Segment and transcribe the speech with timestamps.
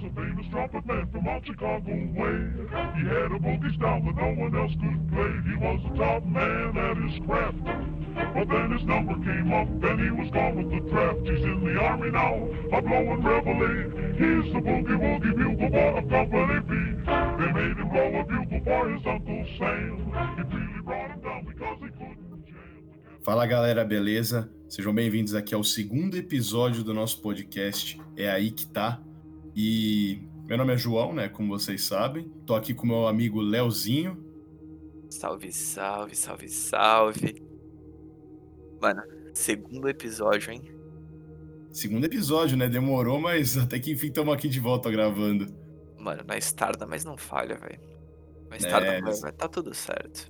[0.00, 2.38] was a famous trumpet man from out Chicago way.
[2.96, 5.32] He had a boogie style that no one else could play.
[5.44, 7.64] He was a top man at his craft.
[8.34, 11.20] But then his number came up, then he was gone with the draft.
[11.24, 13.90] He's in the army now, a blowing reveille.
[14.16, 16.72] He's the boogie woogie bugle boy of Company B.
[17.38, 20.12] They made him blow a bugle for his Uncle Sam.
[20.38, 23.20] It really brought him down because he couldn't jam.
[23.22, 24.50] Fala galera, beleza?
[24.68, 29.00] Sejam bem-vindos aqui ao segundo episódio do nosso podcast É Aí Que Tá.
[29.54, 31.28] E meu nome é João, né?
[31.28, 32.28] Como vocês sabem.
[32.46, 34.24] Tô aqui com meu amigo Leozinho.
[35.08, 37.42] Salve, salve, salve, salve.
[38.80, 39.02] Mano,
[39.34, 40.62] segundo episódio, hein?
[41.72, 42.68] Segundo episódio, né?
[42.68, 45.46] Demorou, mas até que enfim estamos aqui de volta gravando.
[45.98, 47.80] Mano, nós tarda, mas não falha, velho.
[48.50, 50.28] Nós É, tarda, mas mas- tá tudo certo.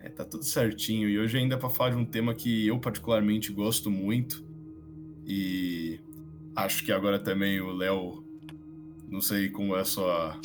[0.00, 1.08] É, tá tudo certinho.
[1.08, 4.44] E hoje ainda para falar de um tema que eu particularmente gosto muito.
[5.24, 5.98] E
[6.54, 8.23] acho que agora também o Léo.
[9.14, 10.36] Não sei como é a sua.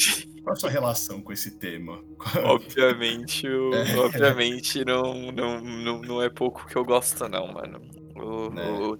[0.43, 2.03] Qual é a sua relação com esse tema?
[2.45, 3.97] Obviamente, o- É.
[3.97, 7.81] obviamente não, não, não, não é pouco que eu gosto, não, mano.
[8.15, 8.69] O- Né.
[8.69, 8.99] o-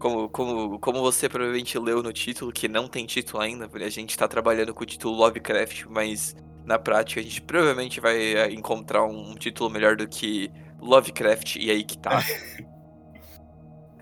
[0.00, 4.18] como, como, como você provavelmente leu no título, que não tem título ainda, a gente
[4.18, 6.34] tá trabalhando com o título Lovecraft, mas
[6.66, 11.70] na prática a gente provavelmente vai é, encontrar um título melhor do que Lovecraft e
[11.70, 12.18] aí que tá.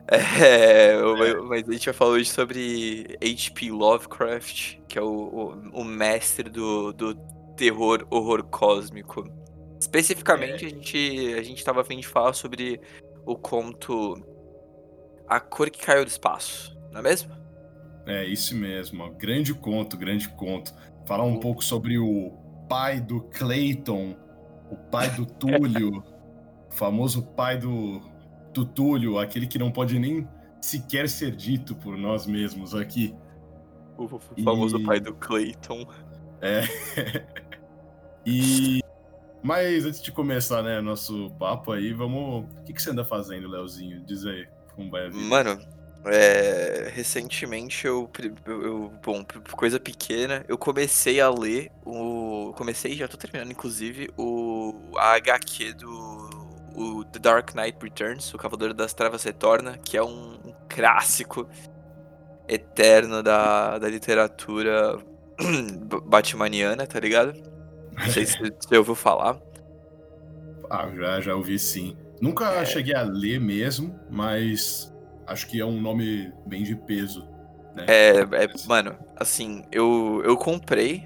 [0.08, 3.70] É, o- mas a gente vai falar hoje sobre H.P.
[3.70, 7.14] Lovecraft, que é o, o, o mestre do, do
[7.56, 9.25] terror horror cósmico.
[9.80, 12.80] Especificamente, a, gente, a gente tava a fim de falar sobre
[13.27, 14.14] o conto
[15.27, 17.33] A Cor que Caiu do Espaço, não é mesmo?
[18.06, 19.05] É, isso mesmo.
[19.05, 19.11] ó.
[19.11, 20.73] Grande conto, grande conto.
[21.06, 22.33] Falar um pouco sobre o
[22.69, 24.17] pai do Clayton,
[24.70, 26.03] o pai do Túlio,
[26.70, 28.00] o famoso pai do,
[28.53, 30.28] do Túlio, aquele que não pode nem
[30.61, 33.14] sequer ser dito por nós mesmos aqui.
[33.97, 34.08] O
[34.45, 35.86] famoso E- pai do Clayton.
[36.41, 36.62] É.
[38.27, 38.80] e.
[39.42, 42.45] Mas antes de começar, né, nosso papo aí, vamos.
[42.45, 44.01] O que, que você anda fazendo, Leozinho?
[44.05, 44.46] Diz aí
[44.77, 45.18] como vai a vida.
[45.24, 45.58] Mano,
[46.05, 48.08] é, recentemente eu,
[48.46, 52.52] eu- Bom, coisa pequena, eu comecei a ler o.
[52.57, 54.74] Comecei, já tô terminando, inclusive, o.
[54.96, 56.21] A HQ do.
[56.74, 61.48] O The Dark Knight Returns, O Cavaleiro das Trevas Retorna, que é um, um clássico
[62.48, 64.98] eterno da, da literatura
[66.06, 67.34] batmaniana, tá ligado?
[67.92, 69.38] Não sei se você ouviu falar.
[70.70, 71.96] Ah, já, já ouvi sim.
[72.20, 72.64] Nunca É.
[72.64, 74.92] cheguei a ler mesmo, mas
[75.27, 77.27] acho que é um nome bem de peso.
[77.74, 77.84] Né?
[77.88, 81.05] É, é, mano, assim, eu, eu comprei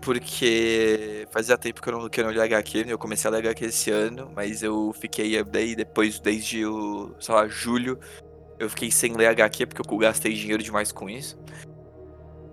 [0.00, 2.92] porque fazia tempo que eu não, que eu não HQ, né?
[2.92, 7.34] eu comecei a ler HQ esse ano, mas eu fiquei daí depois, desde o, sei
[7.34, 7.98] lá, julho,
[8.58, 11.38] eu fiquei sem ler HQ porque eu gastei dinheiro demais com isso.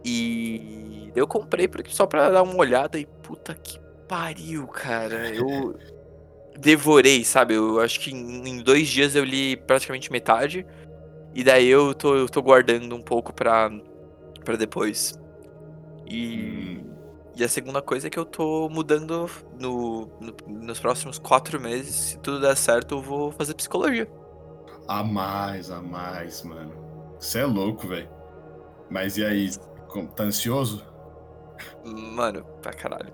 [0.05, 5.33] E eu comprei porque só pra dar uma olhada e puta que pariu, cara.
[5.33, 5.75] Eu
[6.57, 7.53] devorei, sabe?
[7.53, 10.65] Eu acho que em dois dias eu li praticamente metade.
[11.33, 13.71] E daí eu tô, eu tô guardando um pouco pra,
[14.43, 15.19] pra depois.
[16.05, 16.82] E,
[17.35, 19.29] e a segunda coisa é que eu tô mudando
[19.59, 21.95] no, no- nos próximos quatro meses.
[21.95, 24.07] Se tudo der certo, eu vou fazer psicologia.
[24.87, 26.73] a mais, a mais, mano.
[27.19, 28.09] Você é louco, velho.
[28.89, 29.49] Mas e aí,
[30.15, 30.85] tá ansioso?
[31.85, 33.11] Mano, pra caralho.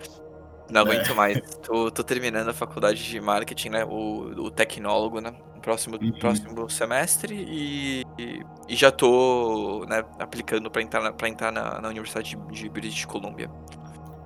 [0.69, 0.83] Não É.
[0.83, 1.39] aguento mais.
[1.63, 3.85] Tô, tô terminando a faculdade de marketing, né?
[3.85, 5.31] O, o tecnólogo, né?
[5.55, 6.11] No próximo, Uhum.
[6.19, 7.35] próximo semestre.
[7.35, 12.35] E, e, e já tô, né, aplicando pra entrar na, pra entrar na, na Universidade
[12.35, 13.49] de, de British Columbia.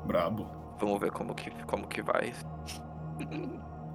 [0.06, 0.47] Brabo.
[0.80, 2.34] Vamos ver como que, como que vai.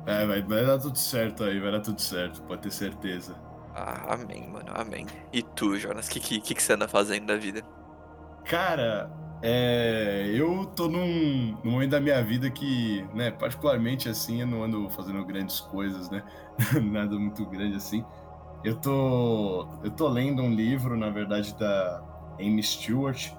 [0.06, 3.36] É, vai, vai dar tudo certo aí, vai dar tudo certo, pode ter certeza.
[3.74, 5.06] Ah, amém, mano, amém.
[5.32, 7.62] E tu, Jonas, o que, que, que você anda fazendo da vida?
[8.44, 9.10] Cara,
[9.42, 14.64] é, eu tô num, num momento da minha vida que, né, particularmente assim, eu não
[14.64, 16.24] ando fazendo grandes coisas, né?
[16.82, 18.04] Nada muito grande assim.
[18.64, 22.02] Eu tô, eu tô lendo um livro, na verdade, da
[22.41, 23.30] Amy Stewart,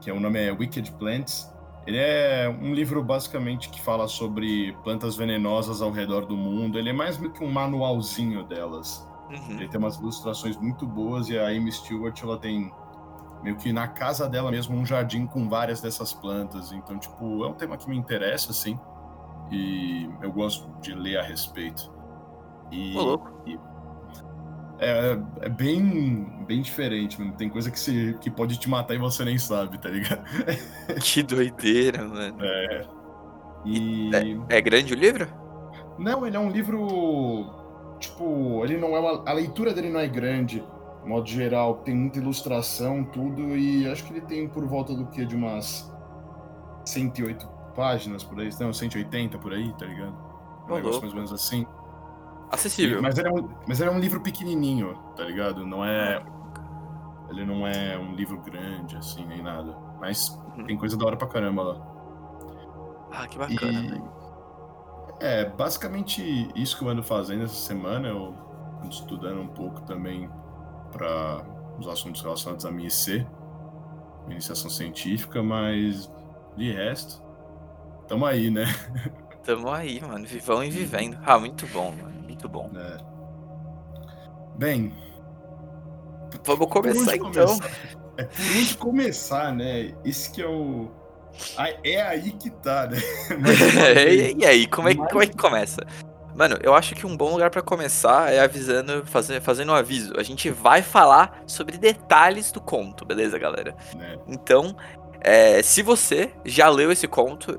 [0.00, 1.51] que é, o nome é Wicked Plants.
[1.86, 6.78] Ele é um livro basicamente que fala sobre plantas venenosas ao redor do mundo.
[6.78, 9.08] Ele é mais meio que um manualzinho delas.
[9.30, 9.56] Uhum.
[9.58, 12.72] Ele tem umas ilustrações muito boas e a Amy Stewart ela tem
[13.42, 16.70] meio que na casa dela mesmo um jardim com várias dessas plantas.
[16.72, 18.78] Então, tipo, é um tema que me interessa, assim.
[19.50, 21.90] E eu gosto de ler a respeito.
[22.70, 23.32] E, louco.
[23.46, 23.58] e-
[24.78, 27.32] é, é bem, bem diferente, mano.
[27.32, 30.22] Tem coisa que, se, que pode te matar e você nem sabe, tá ligado?
[31.02, 32.44] Que doideira, mano.
[32.44, 32.86] É.
[33.64, 34.10] E.
[34.48, 35.28] É grande o livro?
[35.98, 37.96] Não, ele é um livro.
[37.98, 40.64] Tipo, ele não é uma, a leitura dele não é grande.
[41.02, 45.06] De modo geral, tem muita ilustração, tudo, e acho que ele tem por volta do
[45.06, 45.24] que?
[45.24, 45.92] De umas
[46.84, 50.14] 108 páginas por aí, não, 180 por aí, tá ligado?
[50.68, 51.66] Um negócio mais ou menos assim.
[52.52, 53.02] Acessível.
[53.02, 55.66] Mas ele, é um, mas ele é um livro pequenininho, tá ligado?
[55.66, 56.22] Não é.
[57.30, 59.74] Ele não é um livro grande, assim, nem nada.
[59.98, 60.64] Mas Uhum.
[60.66, 61.86] tem coisa da hora pra caramba lá.
[63.10, 64.12] Ah, que bacana, E- velho.
[65.20, 68.08] É, basicamente isso que eu ando fazendo essa semana.
[68.08, 68.34] Eu
[68.82, 70.28] ando estudando um pouco também
[70.90, 71.42] para
[71.78, 73.26] os assuntos relacionados à minha IC,
[74.24, 76.10] minha iniciação científica, mas
[76.56, 77.22] de resto,
[78.08, 78.64] tamo aí, né?
[79.42, 80.24] Tamo aí, mano.
[80.24, 81.18] Vivão e vivendo.
[81.26, 82.21] Ah, muito bom, mano.
[82.42, 82.70] Muito bom.
[82.76, 82.96] É.
[84.56, 84.92] Bem,
[86.44, 87.30] Vamos começar então.
[87.30, 87.70] começar?
[88.16, 89.94] É por onde começar, né?
[90.04, 90.90] Esse que é o.
[91.84, 92.98] É aí que tá, né?
[93.94, 94.34] Vez.
[94.38, 95.86] e, aí, como é, que- Mas- como é que começa?
[96.34, 100.14] Mano, eu acho que um bom lugar pra começar é avisando, fazer, fazendo um aviso.
[100.18, 103.76] A gente vai falar sobre detalhes do conto, beleza, galera?
[103.94, 104.18] Né?
[104.26, 104.74] Então,
[105.20, 107.56] é, se você já leu esse conto,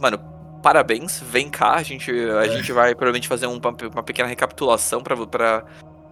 [0.00, 0.18] mano,
[0.64, 3.60] parabéns, vem cá, a gente, a gente vai provavelmente fazer um-
[3.92, 5.62] uma, pequena recapitulação pra,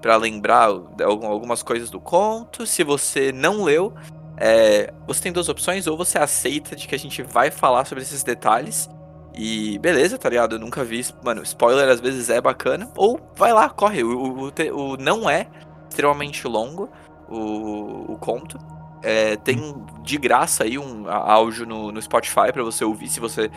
[0.02, 0.68] pra lembrar
[1.02, 2.66] algumas coisas do conto.
[2.66, 3.94] Se você não leu,
[4.36, 8.02] é, você tem duas opções, ou você aceita de que a gente vai falar sobre
[8.02, 8.90] esses detalhes.
[9.34, 10.56] E beleza, tá ligado?
[10.56, 11.02] Eu nunca vi.
[11.24, 12.90] Mano, spoiler às vezes é bacana.
[12.94, 14.04] Ou vai lá, corre.
[14.04, 15.46] O, o, o não é
[15.88, 16.90] extremamente longo
[17.26, 18.58] o, o conto.
[19.02, 23.50] É, tem de graça aí um áudio no, no Spotify pra você ouvir se você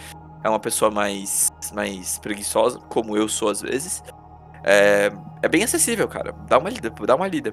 [0.45, 4.03] é uma pessoa mais, mais preguiçosa, como eu sou às vezes.
[4.63, 5.12] É,
[5.42, 6.33] é bem acessível, cara.
[6.47, 7.51] Dá uma lida, dá uma lida.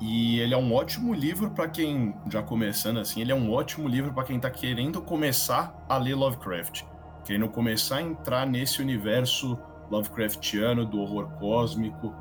[0.00, 3.88] E ele é um ótimo livro pra quem, já começando assim, ele é um ótimo
[3.88, 6.84] livro pra quem tá querendo começar a ler Lovecraft.
[7.24, 9.58] Querendo começar a entrar nesse universo
[9.90, 12.14] Lovecraftiano do horror cósmico,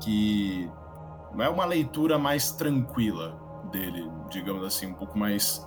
[0.00, 0.68] que
[1.38, 3.40] é uma leitura mais tranquila
[3.70, 5.64] dele, digamos assim, um pouco mais.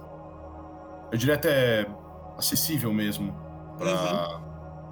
[1.14, 1.88] Eu diria até
[2.38, 3.48] acessível mesmo
[3.80, 4.40] pra,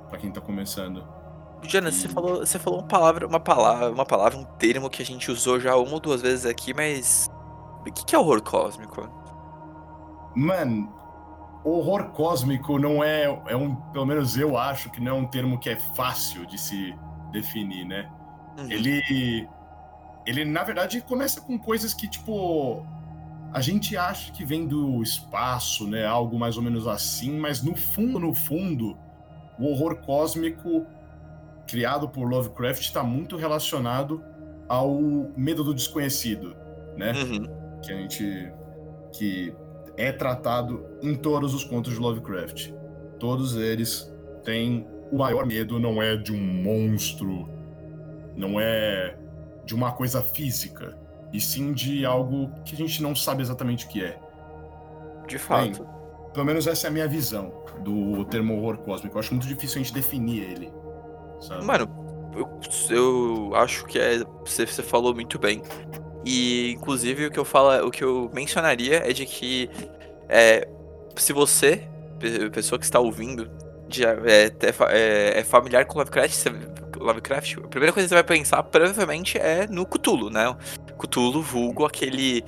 [0.10, 1.04] pra quem tá começando.
[1.62, 5.06] Você E- falou, você falou uma palavra, uma palavra, uma palavra, um termo que a
[5.06, 7.28] gente usou já uma ou duas vezes aqui, mas
[7.81, 9.10] o que, que é horror cósmico?
[10.36, 10.94] Mano,
[11.63, 15.57] horror cósmico não é, é um, pelo menos eu acho que não é um termo
[15.60, 16.95] que é fácil de se
[17.31, 18.10] definir, né?
[18.60, 18.69] Uhum.
[18.72, 19.50] Ele,
[20.25, 22.86] ele na verdade começa com coisas que tipo
[23.54, 26.06] a gente acha que vem do espaço, né?
[26.06, 28.98] Algo mais ou menos assim, mas no fundo, no fundo,
[29.60, 30.86] o horror cósmico
[31.68, 34.24] criado por Lovecraft está muito relacionado
[34.68, 35.00] ao
[35.36, 36.56] medo do desconhecido,
[36.96, 37.14] né?
[37.14, 37.48] Uhum.
[37.82, 38.52] que a gente
[39.14, 39.54] que
[39.96, 42.72] é tratado em todos os contos de Lovecraft.
[43.20, 47.50] Todos eles têm o maior medo não é de um monstro,
[48.36, 49.18] não é
[49.66, 50.98] de uma coisa física,
[51.34, 54.18] e sim de algo que a gente não sabe exatamente o que é.
[55.28, 55.86] De fato.
[56.34, 57.52] Pelo menos essa é a minha visão
[57.84, 59.16] do termo horror cósmico.
[59.18, 60.72] Eu acho muito difícil a gente definir ele.
[61.42, 61.64] Sabe?
[61.66, 61.90] Mano,
[62.36, 62.50] eu,
[62.90, 64.20] eu acho que é.
[64.46, 65.62] Você, você falou muito bem.
[66.26, 69.70] E inclusive o que eu falo, o que eu mencionaria é de que
[70.30, 70.68] é,
[71.16, 71.88] se você,
[72.20, 73.50] pe- pessoa que está ouvindo,
[73.90, 74.52] já é, é
[74.92, 76.50] é- é familiar com Lovecraft, você-
[77.07, 80.56] Lovecraft, a primeira coisa que você vai pensar provavelmente é no Cthulhu, né?
[80.98, 82.44] Cthulhu, vulgo aquele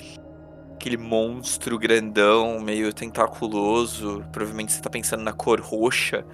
[0.75, 4.23] aquele monstro grandão, meio tentaculoso.
[4.31, 6.25] Provavelmente você tá pensando na cor roxa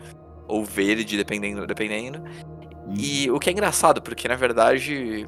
[0.47, 2.19] ou verde, dependendo, dependendo.
[2.87, 2.93] Hum.
[2.95, 5.27] E o que é engraçado, porque na verdade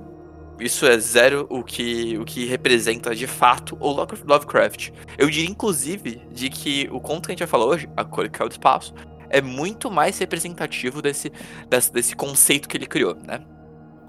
[0.59, 4.89] isso é zero o que, o que representa de fato o Love- Lovecraft.
[5.17, 8.29] Eu diria, inclusive, de que o conto que a gente vai falar hoje, A Cor
[8.29, 8.93] que é o Espaço,
[9.29, 11.31] é muito mais representativo desse,
[11.69, 13.45] desse, desse conceito que ele criou, né?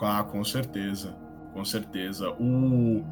[0.00, 1.16] Ah, com certeza.
[1.52, 2.30] Com certeza.
[2.38, 3.04] O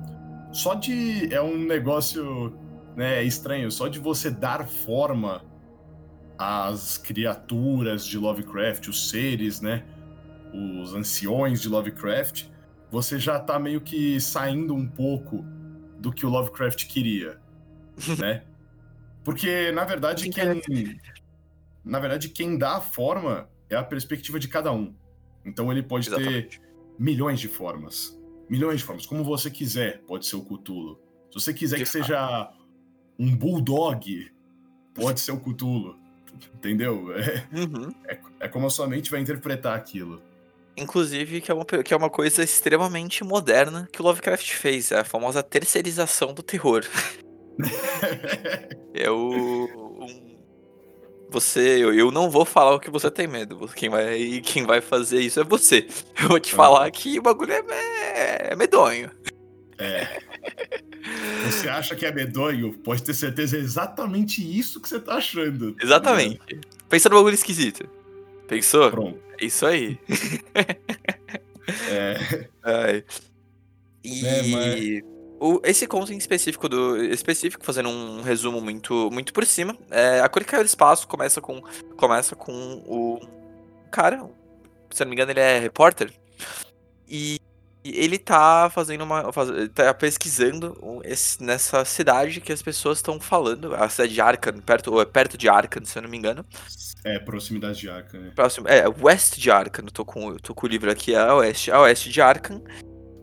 [0.52, 2.56] só de é um negócio,
[2.96, 5.44] né, estranho, só de você dar forma
[6.38, 9.84] às criaturas de Lovecraft, os seres, né,
[10.52, 12.46] os anciões de Lovecraft,
[12.90, 15.44] você já tá meio que saindo um pouco
[15.98, 17.38] do que o Lovecraft queria,
[18.18, 18.42] né?
[19.24, 20.62] Porque na verdade quem
[21.86, 24.94] na verdade quem dá a forma é a perspectiva de cada um.
[25.44, 26.60] Então ele pode ter Exatamente.
[26.98, 28.18] milhões de formas.
[28.48, 29.06] Milhões de formas.
[29.06, 30.98] Como você quiser, pode ser o Cthulhu.
[31.30, 32.02] Se você quiser De que fato.
[32.02, 32.52] seja
[33.18, 34.30] um bulldog,
[34.94, 35.96] pode ser o Cthulhu.
[36.54, 37.12] Entendeu?
[37.16, 37.90] É, Uhum.
[38.06, 40.20] é, é como a sua mente vai interpretar aquilo.
[40.76, 45.00] Inclusive, que é, uma, que é uma coisa extremamente moderna que o Lovecraft fez, é
[45.00, 46.84] a famosa terceirização do terror.
[48.94, 49.85] É o.
[51.36, 53.68] Você, eu, eu não vou falar o que você tem medo.
[53.74, 55.86] Quem vai, quem vai fazer isso é você.
[56.18, 56.56] Eu vou te Ah.
[56.56, 57.68] falar que o bagulho é, me-
[58.52, 59.10] é medonho.
[59.76, 60.18] É.
[61.44, 62.72] Você acha que é medonho?
[62.78, 65.74] Pode ter certeza é exatamente isso que você tá achando.
[65.74, 66.40] tá Exatamente.
[66.88, 67.86] Pensa no bagulho esquisito.
[68.48, 68.90] Pensou?
[68.90, 69.18] Pronto.
[69.38, 69.98] É isso aí.
[71.90, 73.04] É, Ai.
[74.02, 79.32] E É, mas- o- esse conto em específico do específico, fazendo um resumo muito muito
[79.32, 81.60] por cima, é, a cor que caiu do espaço começa com
[81.96, 82.52] começa com
[82.86, 83.20] o
[83.90, 84.28] cara,
[84.90, 86.12] se eu não me engano ele é repórter
[87.08, 87.38] e
[87.84, 93.74] ele tá fazendo uma faz, tá pesquisando esse- nessa cidade que as pessoas estão falando,
[93.76, 96.44] a cidade de Arkham, perto ou é perto de Arkham, se eu não me engano.
[97.04, 98.32] é proximidade de Arca, né?
[98.34, 101.18] Próximo, é, West de Arkham, eu tô com, eu tô com o livro aqui, é
[101.18, 102.60] a Oeste, a Oeste de Arkham.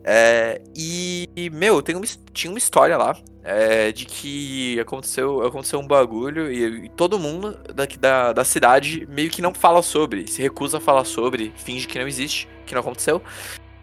[0.06, 5.86] É, e, meu, tem uma, tinha uma história lá é, de que aconteceu, aconteceu um
[5.86, 10.42] bagulho e, e todo mundo daqui da, da cidade meio que não fala sobre, se
[10.42, 13.22] recusa a falar sobre, finge que não existe, que não aconteceu.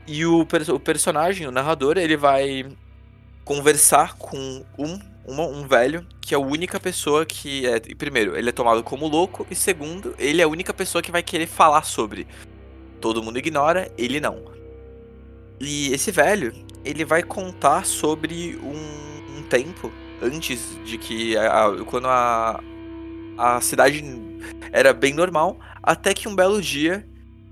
[0.05, 2.65] E o, o personagem, o narrador, ele vai
[3.43, 7.79] conversar com um, um velho que é a única pessoa que é.
[7.79, 11.23] Primeiro, ele é tomado como louco, e segundo, ele é a única pessoa que vai
[11.23, 12.27] querer falar sobre.
[12.99, 14.60] Todo mundo ignora, ele não.
[15.61, 16.51] E esse velho,
[16.83, 19.91] ele vai contar sobre um, um tempo
[20.21, 21.37] antes de que.
[21.37, 22.59] a- a- quando a,
[23.37, 24.03] a cidade
[24.71, 27.07] era bem normal, até que um belo dia,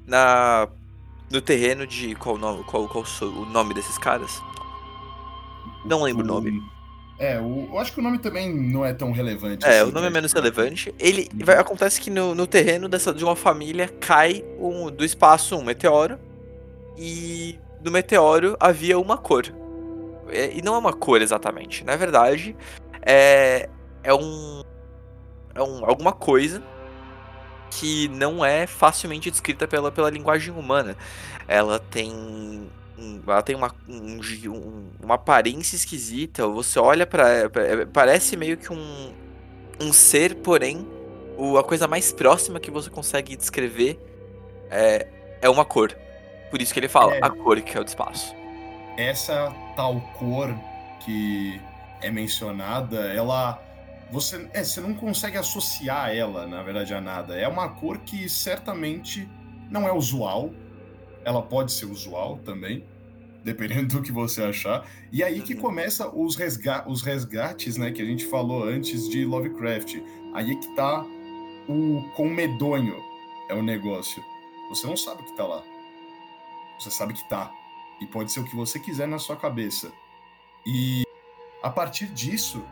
[0.07, 0.67] na
[1.31, 2.15] no terreno de.
[2.15, 4.41] Qual o nome, qual, qual o nome desses caras?
[5.85, 6.63] Não lembro o nome.
[7.19, 9.65] É, o, eu acho que o nome também não é tão relevante.
[9.65, 10.13] É, assim, o nome é né?
[10.15, 10.95] menos relevante.
[10.97, 15.55] Ele vai, acontece que no, no terreno dessa, de uma família cai um, do espaço
[15.55, 16.17] um meteoro.
[16.97, 19.45] E no meteoro havia uma cor.
[20.29, 21.83] É, e não é uma cor exatamente.
[21.83, 22.55] Na verdade,
[23.01, 23.69] é,
[24.03, 24.61] é um.
[25.55, 26.61] É um, alguma coisa
[27.71, 30.95] que não é facilmente descrita pela, pela linguagem humana.
[31.47, 32.69] Ela tem.
[33.25, 36.45] Ela tem uma, um um- uma aparência esquisita.
[36.47, 37.49] Você olha pra.
[37.49, 39.13] pra- Parece meio que um,
[39.79, 40.85] um ser, porém,
[41.37, 43.97] o, a coisa mais próxima que você consegue descrever
[44.69, 45.07] é,
[45.41, 45.95] é uma cor.
[46.49, 47.19] Por isso que ele fala É.
[47.21, 48.35] a cor que é o espaço.
[48.97, 50.53] essa tal cor
[50.99, 51.59] que
[52.01, 53.61] é mencionada, ela
[54.11, 57.35] você, é, você não consegue associar ela, na verdade, a nada.
[57.37, 59.29] É uma cor que certamente
[59.69, 60.51] não é usual.
[61.23, 62.83] Ela pode ser usual também,
[63.43, 64.83] dependendo do que você achar.
[65.11, 65.61] E aí que Uhum.
[65.61, 69.97] começa os, resga os resgates, né, que a gente falou antes de Lovecraft.
[70.33, 71.05] Aí é que tá
[71.69, 72.95] o com medonho
[73.49, 74.23] é o negócio.
[74.69, 75.61] Você não sabe o que tá lá.
[76.79, 77.51] Você sabe que tá.
[77.99, 79.91] E pode ser o que você quiser na sua cabeça.
[80.65, 81.03] E
[81.61, 82.63] a partir disso,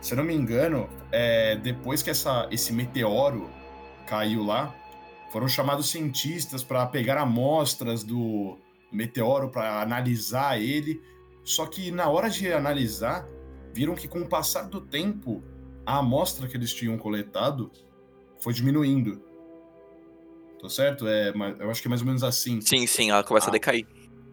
[0.00, 3.48] se eu não me engano, é, depois que essa, esse meteoro
[4.06, 4.74] caiu lá,
[5.30, 8.58] foram chamados cientistas para pegar amostras do
[8.90, 11.00] meteoro para analisar ele.
[11.44, 13.26] Só que na hora de analisar,
[13.72, 15.42] viram que com o passar do tempo,
[15.86, 17.70] a amostra que eles tinham coletado
[18.40, 19.22] foi diminuindo.
[20.62, 21.06] Tô certo?
[21.08, 23.50] É, mas eu acho que é mais ou menos assim Sim, sim, ela começa Ah.
[23.50, 23.84] a decair.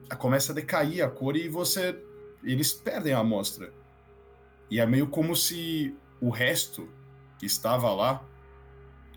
[0.09, 1.99] a- começa a decair a cor e você.
[2.43, 3.73] Eles perdem a amostra.
[4.69, 6.87] E é meio como se o resto
[7.39, 8.23] que estava lá,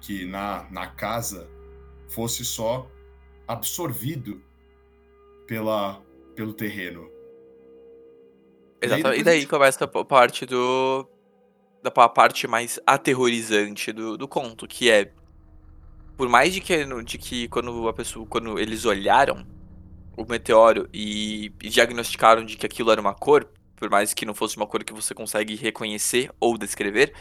[0.00, 1.48] que na, na casa,
[2.08, 2.90] fosse só
[3.46, 4.42] absorvido
[5.46, 6.00] pela,
[6.34, 7.08] pelo terreno.
[8.80, 9.14] E Exato.
[9.14, 11.06] E a daí começa a parte do.
[11.82, 15.12] Da pa- parte mais aterrorizante do, do conto, que é.
[16.22, 18.24] Por mais de que, de que quando a pessoa.
[18.24, 19.44] Quando eles olharam
[20.16, 24.32] o meteoro e, e diagnosticaram de que aquilo era uma cor, por mais que não
[24.32, 27.12] fosse uma cor que você consegue reconhecer ou descrever,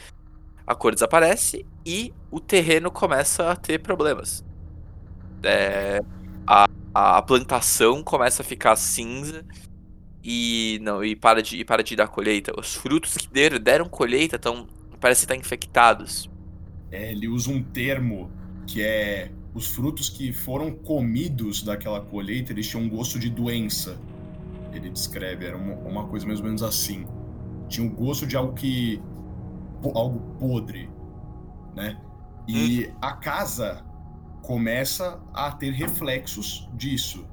[0.68, 4.46] a cor desaparece e o terreno começa a ter problemas.
[5.42, 6.00] É,
[6.46, 9.44] a, a plantação começa a ficar cinza
[10.24, 12.54] e não e para de e para de dar colheita.
[12.56, 14.68] Os frutos que deram, deram colheita estão
[15.00, 16.30] parece estar infectados.
[16.92, 18.30] É, ele usa um termo
[18.72, 24.00] que é os frutos que foram comidos daquela colheita, eles tinham um gosto de doença.
[24.72, 27.06] Ele descreve, era uma, uma coisa mais ou menos assim.
[27.68, 29.02] Tinha um gosto de algo que
[29.94, 30.90] algo podre,
[31.76, 32.00] né?
[32.48, 33.84] E a casa
[34.42, 37.28] começa a ter reflexos disso.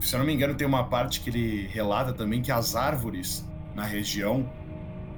[0.00, 3.44] Se eu não me engano, tem uma parte que ele relata também que as árvores
[3.74, 4.48] na região,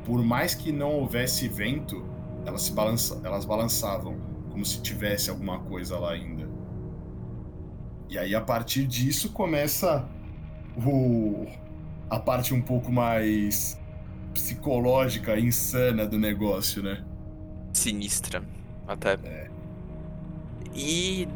[0.07, 2.03] por mais que não houvesse vento,
[2.47, 4.28] elas se balança, elas balançavam
[4.59, 6.49] como se tivesse alguma coisa lá ainda.
[8.09, 10.05] E aí a partir disso começa
[10.77, 11.47] o
[12.11, 13.81] a parte um pouco mais
[14.35, 17.05] psicológica, insana do negócio, né?
[17.73, 18.43] Sinistra.
[18.89, 19.17] Até.
[20.75, 21.29] E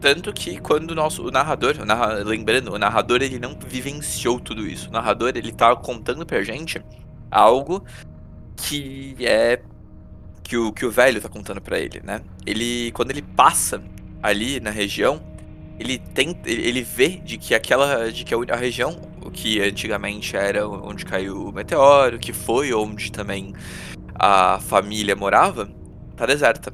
[0.00, 4.40] Tanto que quando o nosso o narrador, o narra, lembrando, o narrador ele não vivenciou
[4.40, 4.88] tudo isso.
[4.88, 6.82] O narrador ele tá contando pra gente
[7.30, 7.84] algo
[8.56, 9.60] que é
[10.50, 12.22] que o, que o velho tá contando para ele, né?
[12.44, 13.80] Ele quando ele passa
[14.20, 15.22] ali na região,
[15.78, 19.00] ele tem ele vê de que aquela de que a região
[19.32, 23.54] que antigamente era onde caiu o meteoro, que foi onde também
[24.12, 25.70] a família morava,
[26.16, 26.72] tá deserta.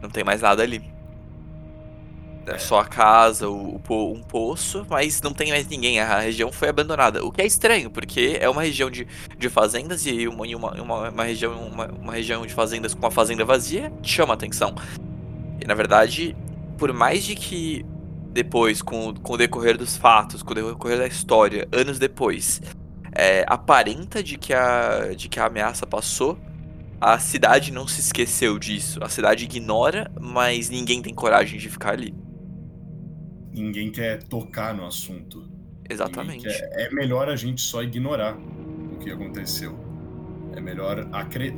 [0.00, 0.91] Não tem mais nada ali.
[2.44, 6.00] É só a casa, o, o, um poço, mas não tem mais ninguém.
[6.00, 7.24] A região foi abandonada.
[7.24, 9.06] O que é estranho, porque é uma região de,
[9.38, 13.12] de fazendas e uma, uma, uma, uma região, uma, uma, região de fazendas com uma
[13.12, 14.74] fazenda vazia chama atenção.
[15.60, 16.36] E na verdade,
[16.76, 17.86] por mais de que
[18.32, 22.60] depois, com, com o decorrer dos fatos, com o decorrer da história, anos depois,
[23.12, 26.36] é, aparenta de que, a, de que a ameaça passou,
[27.00, 28.98] a cidade não se esqueceu disso.
[29.02, 32.12] A cidade ignora, mas ninguém tem coragem de ficar ali
[33.52, 35.48] ninguém quer tocar no assunto.
[35.88, 36.44] Exatamente.
[36.44, 36.70] Quer...
[36.72, 39.78] É melhor a gente só ignorar o que aconteceu.
[40.54, 41.54] É melhor a, cre...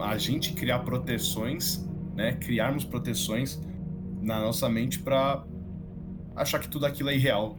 [0.00, 2.32] a gente criar proteções, né?
[2.34, 3.60] Criarmos proteções
[4.20, 5.44] na nossa mente para
[6.36, 7.56] achar que tudo aquilo é irreal.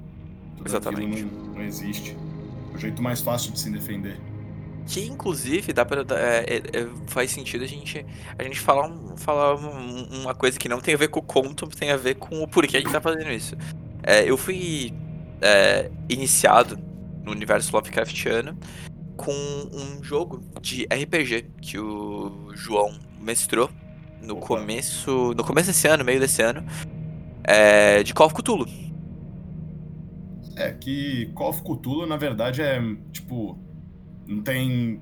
[0.57, 1.23] Tudo Exatamente.
[1.23, 2.15] Não, não, existe.
[2.73, 4.17] O jeito mais fácil de se defender.
[4.87, 8.05] Que inclusive dá pra, é, é, é, faz sentido a gente,
[8.37, 11.67] a gente falar, um, falar uma coisa que não tem a ver com o conto,
[11.67, 13.55] tem a ver com o porquê a gente tá fazendo isso.
[14.03, 14.93] É, eu fui
[15.41, 16.77] é, iniciado
[17.23, 18.57] no universo Lovecraftiano
[19.15, 23.69] com um jogo de RPG que o João mestrou
[24.21, 24.47] no Opa.
[24.47, 25.33] começo.
[25.35, 26.65] No começo desse ano, meio desse ano.
[27.43, 28.65] É, de Call of Cthulhu.
[30.55, 32.79] É que Call of Cthulhu, na verdade, é
[33.11, 33.57] tipo
[34.27, 34.99] não tem.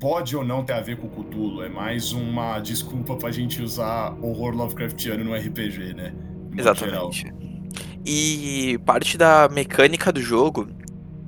[0.00, 3.62] Pode ou não ter a ver com o Cthulhu, é mais uma desculpa pra gente
[3.62, 6.12] usar horror Lovecraftiano no RPG, né?
[6.50, 7.22] No exatamente.
[7.22, 7.44] Geral.
[8.04, 10.68] E parte da mecânica do jogo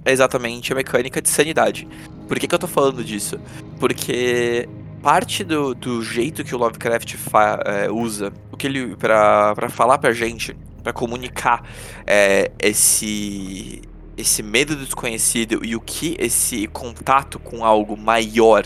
[0.04, 1.88] é exatamente a mecânica de sanidade.
[2.28, 3.38] Por que, que eu tô falando disso?
[3.78, 4.68] Porque
[5.02, 9.98] parte do, do jeito que o Lovecraft fa, é, usa, o que ele para falar
[9.98, 11.62] pra gente, para comunicar
[12.06, 13.82] é, esse
[14.16, 18.64] esse medo do desconhecido e o que esse contato com algo maior,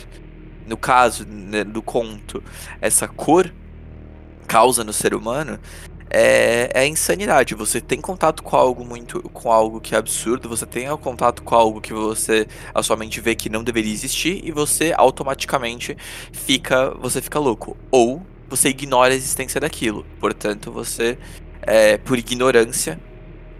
[0.66, 2.42] no caso né, do conto,
[2.80, 3.52] essa cor
[4.46, 5.58] causa no ser humano,
[6.10, 7.54] é, é insanidade.
[7.54, 11.54] Você tem contato com algo muito, com algo que é absurdo, você tem contato com
[11.54, 15.96] algo que você, a sua mente vê que não deveria existir e você automaticamente
[16.32, 17.76] fica, você fica louco.
[17.90, 20.04] Ou você ignora a existência daquilo.
[20.18, 21.16] Portanto, você,
[21.62, 23.00] é, por ignorância,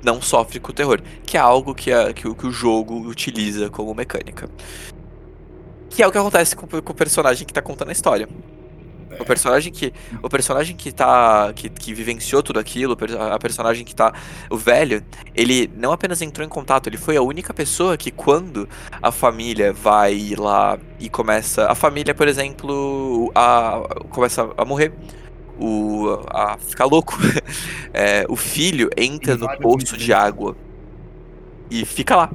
[0.03, 3.69] não sofre com o terror, que é algo que, a, que, que o jogo utiliza
[3.71, 4.49] como mecânica.
[5.89, 8.29] Que é o que acontece com, com o personagem que tá contando a história.
[9.19, 9.93] O personagem que.
[10.23, 11.53] O personagem que tá.
[11.55, 12.97] Que, que vivenciou tudo aquilo,
[13.33, 14.15] a personagem que tá.
[14.49, 15.03] O velho,
[15.35, 18.69] ele não apenas entrou em contato, ele foi a única pessoa que, quando
[19.03, 21.67] a família vai lá e começa.
[21.67, 24.93] A família, por exemplo, a, começa a morrer
[25.61, 27.17] o a ficar louco.
[27.93, 30.57] É, o filho entra no poço de água
[31.69, 32.31] e fica lá.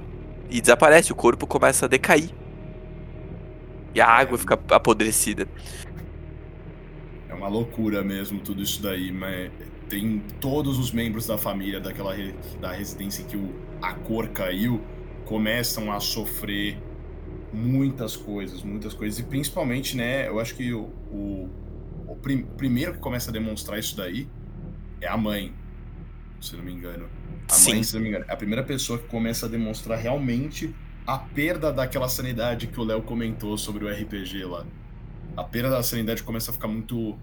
[0.50, 2.30] E desaparece, o corpo começa a decair.
[3.94, 5.48] E a água fica apodrecida.
[7.30, 9.50] É uma loucura mesmo tudo isso daí, mas
[9.88, 12.14] tem todos os membros da família daquela
[12.60, 14.82] da residência que o, a cor caiu
[15.24, 16.78] começam a sofrer
[17.54, 19.20] muitas coisas, muitas coisas.
[19.20, 21.50] E principalmente, né, eu acho que o o
[22.26, 24.28] prim primeiro que começa a demonstrar isso daí
[25.00, 25.54] é a mãe,
[26.42, 27.08] se não me engano.
[27.48, 27.74] A Sim.
[27.74, 30.74] mãe, se não me engano, é a primeira pessoa que começa a demonstrar realmente
[31.06, 34.66] a perda daquela sanidade que o Léo comentou sobre o RPG lá.
[35.38, 37.16] A perda da sanidade começa a ficar muito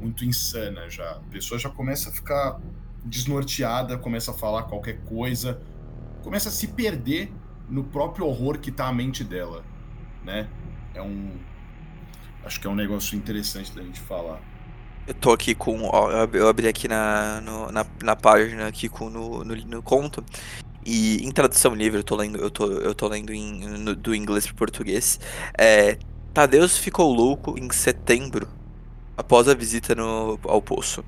[0.00, 1.12] muito insana já.
[1.12, 2.60] A pessoa já começa a ficar
[3.04, 5.62] desnorteada, começa a falar qualquer coisa,
[6.24, 7.32] começa a se perder
[7.68, 9.64] no próprio horror que tá a mente dela,
[10.24, 10.48] né?
[10.92, 11.30] É um
[12.46, 14.40] acho que é um negócio interessante da gente falar.
[15.06, 15.84] Eu tô aqui com.
[15.84, 20.24] Ó, eu abri aqui na, no, na, na página aqui com, no, no, no, conto.
[20.84, 24.14] E em tradução livre, eu tô lendo, eu tô, eu tô lendo em, no, do
[24.14, 25.18] inglês pro português.
[25.58, 25.98] É,
[26.32, 28.48] Tadeus ficou louco em setembro,
[29.16, 31.04] após a visita no, ao poço.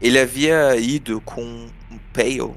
[0.00, 2.54] Ele havia ido com um Pale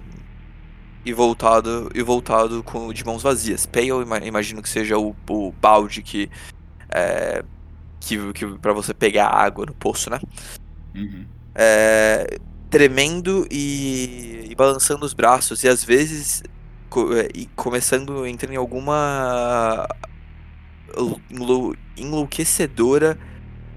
[1.06, 3.66] e voltado, e voltado com, de mãos vazias.
[3.66, 6.30] Pale, imagino que seja o, o balde que
[6.94, 7.44] é,
[8.00, 10.20] que, que para você pegar água no poço, né?
[10.96, 11.26] Uhum.
[11.56, 12.38] É,
[12.70, 16.44] tremendo e, e, balançando os braços e às vezes
[16.90, 19.88] co é, e começando a entrar em alguma
[21.98, 23.18] enlouquecedora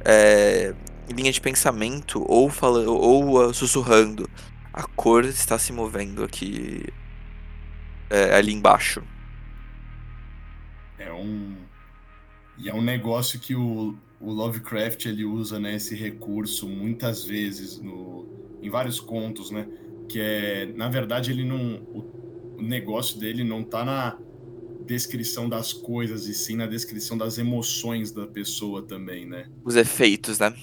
[0.04, 0.74] é,
[1.08, 4.28] linha de pensamento ou falando ou uh, sussurrando.
[4.72, 6.84] A cor está se movendo aqui
[8.10, 9.02] é, ali embaixo.
[10.98, 11.56] É um
[12.58, 17.78] e é um negócio que o, o Lovecraft ele usa né, esse recurso muitas vezes
[17.78, 18.26] no,
[18.62, 19.68] em vários contos, né?
[20.08, 21.76] Que é, na verdade, ele não.
[21.92, 24.18] O, o negócio dele não tá na
[24.86, 29.48] descrição das coisas, e sim na descrição das emoções da pessoa também, né?
[29.64, 30.54] Os efeitos, né?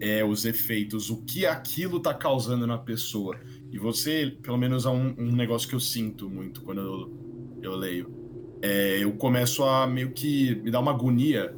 [0.00, 3.38] É, os efeitos, o que aquilo tá causando na pessoa.
[3.70, 7.76] E você, pelo menos é um, um negócio que eu sinto muito quando eu, eu
[7.76, 8.17] leio.
[8.60, 11.54] É, eu começo a meio que me dar uma agonia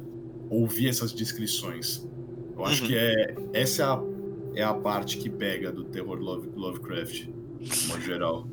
[0.49, 2.07] ouvir essas descrições.
[2.55, 2.87] Eu acho uhum.
[2.89, 4.01] que é essa é a,
[4.55, 7.27] é a parte que pega do terror Love, Lovecraft,
[7.87, 8.47] no geral.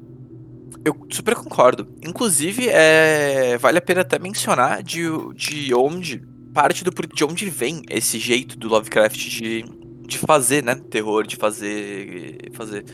[0.85, 1.89] Eu super concordo.
[2.03, 5.03] Inclusive, é, vale a pena até mencionar de,
[5.35, 9.65] de onde parte do de onde vem esse jeito do Lovecraft de,
[10.07, 12.85] de fazer, né, terror, de fazer fazer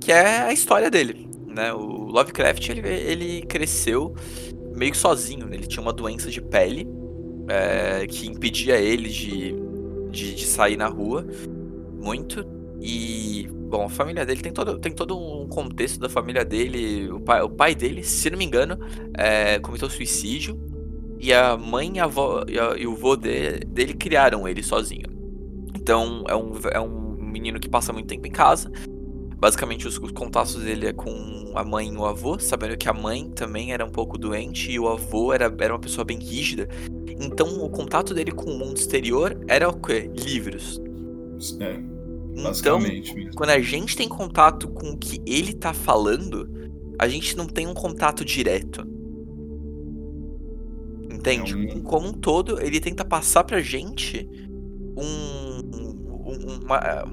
[0.00, 1.72] que é a história dele, né?
[1.72, 4.14] O Lovecraft ele, ele cresceu
[4.76, 5.56] meio que sozinho, né?
[5.56, 6.86] ele tinha uma doença de pele
[7.48, 9.54] é, que impedia ele de,
[10.10, 11.26] de, de, sair na rua
[12.00, 12.44] muito.
[12.80, 17.10] E, bom, a família dele tem todo, tem todo um contexto da família dele.
[17.10, 18.78] O pai, o pai dele, se não me engano,
[19.16, 20.60] é, cometeu suicídio.
[21.18, 25.08] E a mãe a avó, e, a, e o vô de, dele criaram ele sozinho.
[25.74, 28.70] Então, é um, é um menino que passa muito tempo em casa.
[29.38, 32.92] Basicamente, os, os contatos dele é com a mãe e o avô, sabendo que a
[32.92, 36.68] mãe também era um pouco doente e o avô era, era uma pessoa bem rígida.
[37.20, 40.10] Então o contato dele com o mundo exterior era o quê?
[40.14, 40.80] Livros.
[41.60, 41.96] É.
[42.38, 42.80] Então,
[43.34, 46.48] quando a gente tem contato com o que ele tá falando,
[46.98, 48.86] a gente não tem um contato direto.
[51.10, 51.70] Entende?
[51.70, 51.82] É um...
[51.82, 54.28] Como um todo, ele tenta passar pra gente
[54.96, 57.04] um, um uma,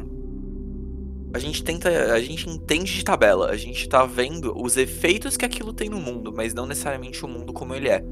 [1.34, 5.43] a gente tenta, a gente entende de tabela, a gente tá vendo os efeitos que
[5.43, 8.06] aquilo tem no mundo, mas não necessariamente o mundo como ele é.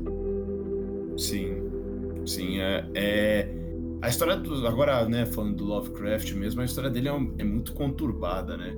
[1.17, 1.61] Sim.
[2.25, 3.55] Sim, é, é,
[4.01, 7.73] a história do agora, né, falando do Lovecraft mesmo, a história dele é, é muito
[7.73, 8.75] conturbada, né?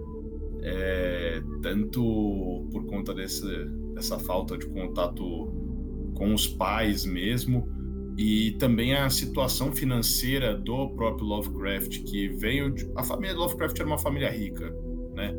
[0.62, 3.46] É, tanto por conta desse,
[3.94, 5.24] dessa falta de contato
[6.16, 7.68] com os pais mesmo,
[8.18, 13.88] e também a situação financeira do próprio Lovecraft, que veio de, a família Lovecraft era
[13.88, 14.76] uma família rica,
[15.14, 15.34] né?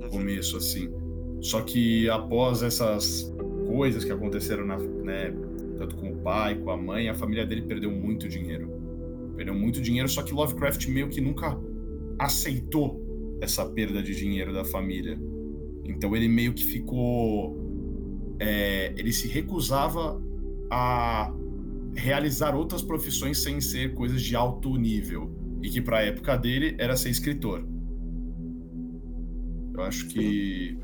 [0.00, 0.90] No começo assim.
[1.40, 3.30] Só que após essas
[3.66, 5.34] coisas que aconteceram na, né,
[5.76, 8.70] tanto com o pai, com a mãe, a família dele perdeu muito dinheiro.
[9.36, 11.58] Perdeu muito dinheiro, só que Lovecraft meio que nunca
[12.18, 15.18] aceitou essa perda de dinheiro da família.
[15.84, 17.54] Então ele meio que ficou.
[18.38, 20.22] É, ele se recusava
[20.70, 21.32] a
[21.96, 25.30] realizar outras profissões sem ser coisas de alto nível.
[25.62, 27.66] E que para a época dele era ser escritor.
[29.74, 30.78] Eu acho que.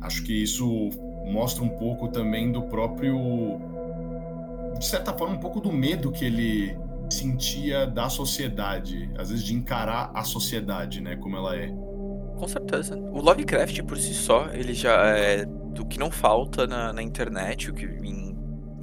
[0.00, 0.90] Acho que isso
[1.26, 3.18] mostra um pouco também do próprio.
[4.78, 6.76] De certa forma, um pouco do medo que ele
[7.10, 11.68] sentia da sociedade, às vezes de encarar a sociedade, né, como ela é.
[12.36, 12.96] Com certeza.
[12.96, 17.70] O Lovecraft por si só, ele já é do que não falta na, na internet,
[17.70, 18.25] o que em,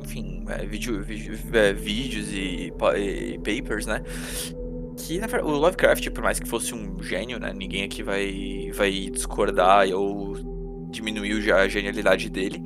[0.03, 4.03] enfim, é, vídeo, vídeo, é, vídeos e, e, papers, né?
[4.97, 7.53] Que na, o Lovecraft, por mais que fosse um gênio, né?
[7.53, 10.35] Ninguém aqui vai, vai discordar ou
[10.89, 12.63] diminuiu já a genialidade dele,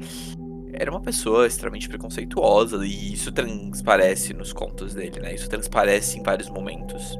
[0.74, 5.34] era uma pessoa extremamente preconceituosa e isso transparece nos contos dele, né?
[5.34, 7.18] Isso transparece em vários momentos.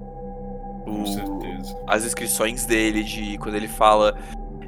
[0.86, 1.78] O, Com certeza.
[1.88, 4.18] As descrições dele de quando ele fala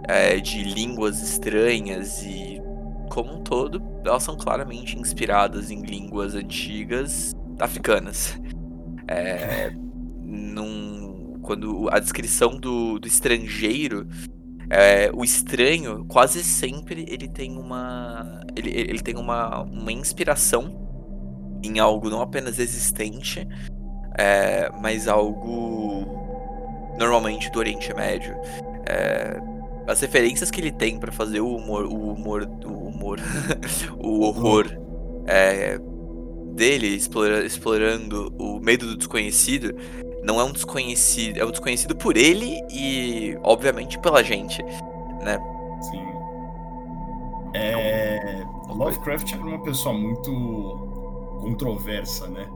[0.07, 2.58] é, de línguas estranhas e
[3.09, 8.39] como um todo, elas são claramente inspiradas em línguas antigas africanas.
[9.07, 9.71] É,
[10.21, 14.07] num, quando a descrição do, do estrangeiro
[14.69, 18.41] é, o estranho, quase sempre, ele tem uma.
[18.55, 20.87] Ele, ele tem uma, uma inspiração
[21.63, 23.47] em algo não apenas existente,
[24.15, 26.05] é, mas algo
[26.99, 28.35] normalmente do Oriente Médio.
[28.85, 29.41] É,
[29.87, 33.19] as referências que ele tem para fazer o humor, o humor, o humor,
[33.97, 34.67] o horror
[35.25, 35.79] é,
[36.53, 39.73] dele, explora, explorando o medo do desconhecido,
[40.23, 44.61] não é um desconhecido, é um desconhecido por ele e, obviamente, pela gente,
[45.23, 45.39] né?
[45.81, 46.09] Sim.
[47.53, 48.43] É...
[48.67, 50.31] Lovecraft era uma pessoa muito
[51.41, 52.47] controversa, né?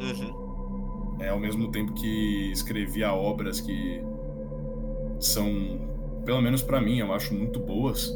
[0.00, 1.16] Uhum.
[1.20, 4.02] É, ao mesmo tempo que escrevia obras que
[5.18, 5.80] são,
[6.28, 8.12] pelo menos para mim, eu acho muito boas.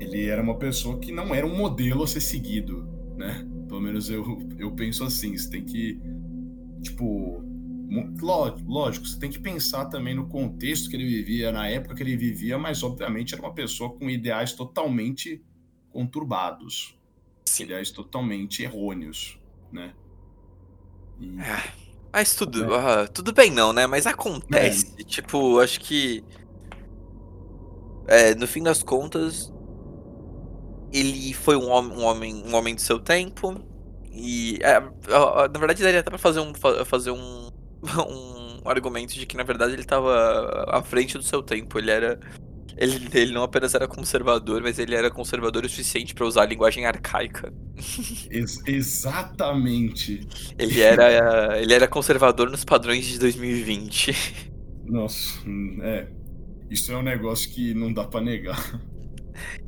[0.00, 3.46] Ele era uma pessoa que não era um modelo a ser seguido, né?
[3.68, 4.24] Pelo menos eu,
[4.58, 6.00] eu penso assim, você tem que
[6.80, 7.44] tipo
[8.18, 12.16] Lógico, você tem que pensar também no contexto que ele vivia, na época que ele
[12.16, 15.44] vivia, mas obviamente era uma pessoa com ideais totalmente
[15.90, 16.98] conturbados.
[17.44, 17.64] Sim.
[17.64, 19.38] Ideais totalmente errôneos,
[19.70, 19.92] né?
[21.20, 21.38] E...
[21.38, 21.72] É,
[22.14, 23.88] mas tudo, uh, tudo bem não, né?
[23.88, 24.94] Mas acontece.
[24.98, 25.02] É.
[25.02, 26.22] Tipo, acho que.
[28.06, 29.52] É, no fim das contas,
[30.92, 33.60] ele foi um homem, um homem, um homem do seu tempo.
[34.12, 36.52] E é, na verdade daria até pra fazer um,
[36.84, 37.48] fazer um,
[38.62, 41.78] um argumento de que na verdade ele estava à frente do seu tempo.
[41.78, 42.20] Ele era.
[42.76, 46.46] Ele, ele não apenas era conservador, mas ele era conservador o suficiente para usar a
[46.46, 47.52] linguagem arcaica.
[48.30, 50.26] Ex exatamente.
[50.58, 54.52] Ele era, ele era conservador nos padrões de 2020.
[54.86, 55.40] Nossa,
[55.82, 56.08] é.
[56.74, 58.58] Isso é um negócio que não dá para negar.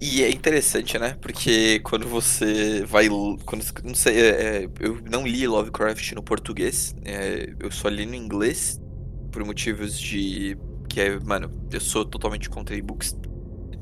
[0.00, 1.16] E é interessante, né?
[1.20, 3.08] Porque quando você vai.
[3.44, 8.04] Quando, não sei, é, é, eu não li Lovecraft no português, é, eu só li
[8.06, 8.80] no inglês,
[9.30, 10.58] por motivos de.
[10.88, 13.16] Que é, mano, eu sou totalmente contra e-books.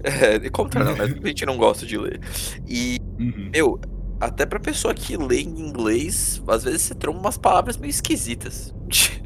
[0.07, 1.05] É, contra não, né?
[1.05, 2.21] A gente não gosta de ler.
[2.69, 3.49] E, uhum.
[3.51, 3.81] meu,
[4.21, 8.75] até pra pessoa que lê em inglês, às vezes você tromba umas palavras meio esquisitas.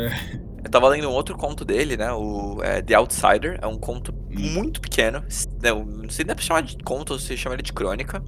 [0.00, 0.47] É.
[0.68, 2.12] Eu tava lendo um outro conto dele, né?
[2.12, 3.58] O é, The Outsider.
[3.62, 4.38] É um conto hum.
[4.38, 5.24] muito pequeno.
[5.62, 8.22] Não, não sei nem pra chamar de conto ou se chama ele de crônica.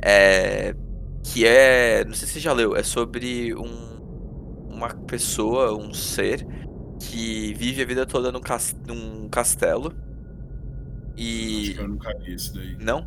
[0.00, 0.76] É.
[1.24, 2.04] Que é.
[2.04, 2.76] Não sei se você já leu.
[2.76, 6.46] É sobre um, uma pessoa, um ser,
[7.00, 9.92] que vive a vida toda num, cas, num castelo.
[11.16, 11.62] E.
[11.62, 12.76] Acho que eu nunca li isso daí.
[12.78, 13.04] Não?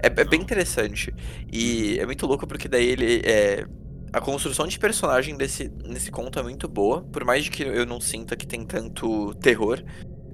[0.00, 1.12] É, é bem interessante.
[1.52, 2.02] E uhum.
[2.02, 3.66] é muito louco porque daí ele é
[4.12, 7.84] a construção de personagem desse, nesse conto é muito boa, por mais de que eu
[7.84, 9.82] não sinta que tem tanto terror.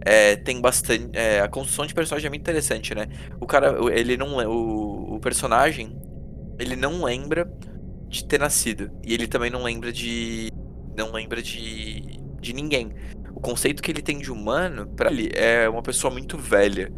[0.01, 1.11] É, tem bastante.
[1.13, 3.07] É, a construção de personagem é muito interessante, né?
[3.41, 4.37] O cara, ele não.
[4.47, 5.99] O, o personagem,
[6.59, 7.51] ele não lembra
[8.09, 8.91] de ter nascido.
[9.03, 10.51] E ele também não lembra de.
[10.97, 12.21] Não lembra de.
[12.41, 12.93] de ninguém.
[13.35, 16.93] O conceito que ele tem de humano, para ele, é uma pessoa muito velha.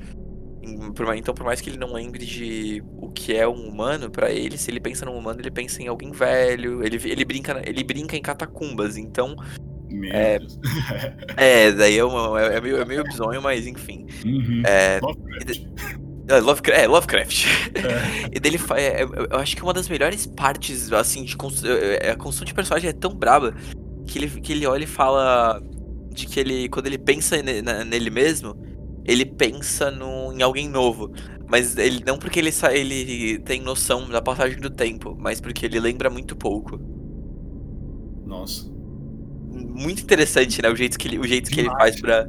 [1.16, 4.58] Então, por mais que ele não lembre de o que é um humano, para ele,
[4.58, 6.84] se ele pensa num humano, ele pensa em alguém velho.
[6.84, 8.96] Ele, ele, brinca, ele brinca em catacumbas.
[8.96, 9.36] Então.
[10.12, 10.38] É,
[11.36, 14.06] é, daí é, uma, é, é, meio, é meio bizonho, mas enfim.
[14.24, 14.62] Uhum.
[14.66, 15.66] É, Lovecraft.
[16.28, 16.80] É, Lovecraft.
[16.80, 17.46] É, Lovecraft.
[17.76, 18.36] É.
[18.36, 21.36] e dele é, eu acho que uma das melhores partes, assim, de.
[22.00, 23.54] É, a construção de personagem é tão braba
[24.06, 25.62] que ele, que ele olha e fala
[26.10, 28.56] de que ele, quando ele pensa nele mesmo,
[29.06, 31.12] ele pensa no, em alguém novo.
[31.48, 35.78] Mas ele não porque ele, ele tem noção da passagem do tempo, mas porque ele
[35.78, 36.80] lembra muito pouco.
[38.24, 38.68] Nossa.
[39.48, 40.68] Muito interessante, né?
[40.68, 42.28] O jeito que ele, o jeito que ele faz pra.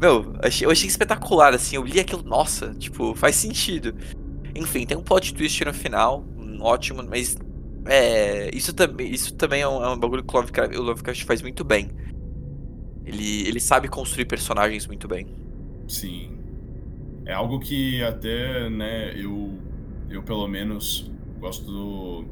[0.00, 1.76] Meu, achei, eu achei espetacular, assim.
[1.76, 3.94] Eu li aquilo, nossa, tipo, faz sentido.
[4.54, 6.24] Enfim, tem um plot twist no final,
[6.60, 7.36] ótimo, mas.
[7.84, 8.50] É.
[8.54, 11.42] Isso, também isso também é um, é um bagulho que o Lovecraft, o Lovecraft faz
[11.42, 11.90] muito bem.
[13.04, 15.26] Ele, ele sabe construir personagens muito bem.
[15.88, 16.38] Sim.
[17.24, 19.58] É algo que até, né, eu,
[20.08, 22.24] eu pelo menos gosto do,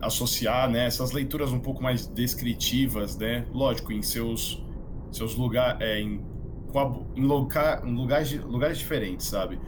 [0.00, 4.62] associar, né, essas leituras um pouco mais descritivas, né, lógico, em seus,
[5.10, 6.20] seus lugares, é, em,
[7.16, 9.58] em, loca, em lugares, lugares diferentes, sabe?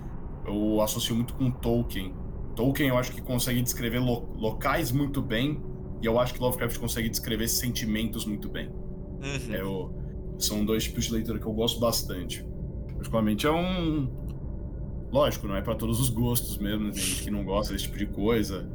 [0.46, 2.14] Eu associo muito com Tolkien.
[2.54, 5.60] Tolkien eu acho que consegue descrever lo, locais muito bem,
[6.00, 8.68] e eu acho que Lovecraft consegue descrever sentimentos muito bem.
[8.68, 9.54] Uhum.
[9.54, 9.92] É, eu,
[10.38, 12.46] são dois tipos de leitura que eu gosto bastante.
[12.98, 14.10] Particularmente é um.
[15.10, 16.90] Lógico, não é para todos os gostos mesmo, né?
[16.90, 18.68] tem gente que não gosta desse tipo de coisa,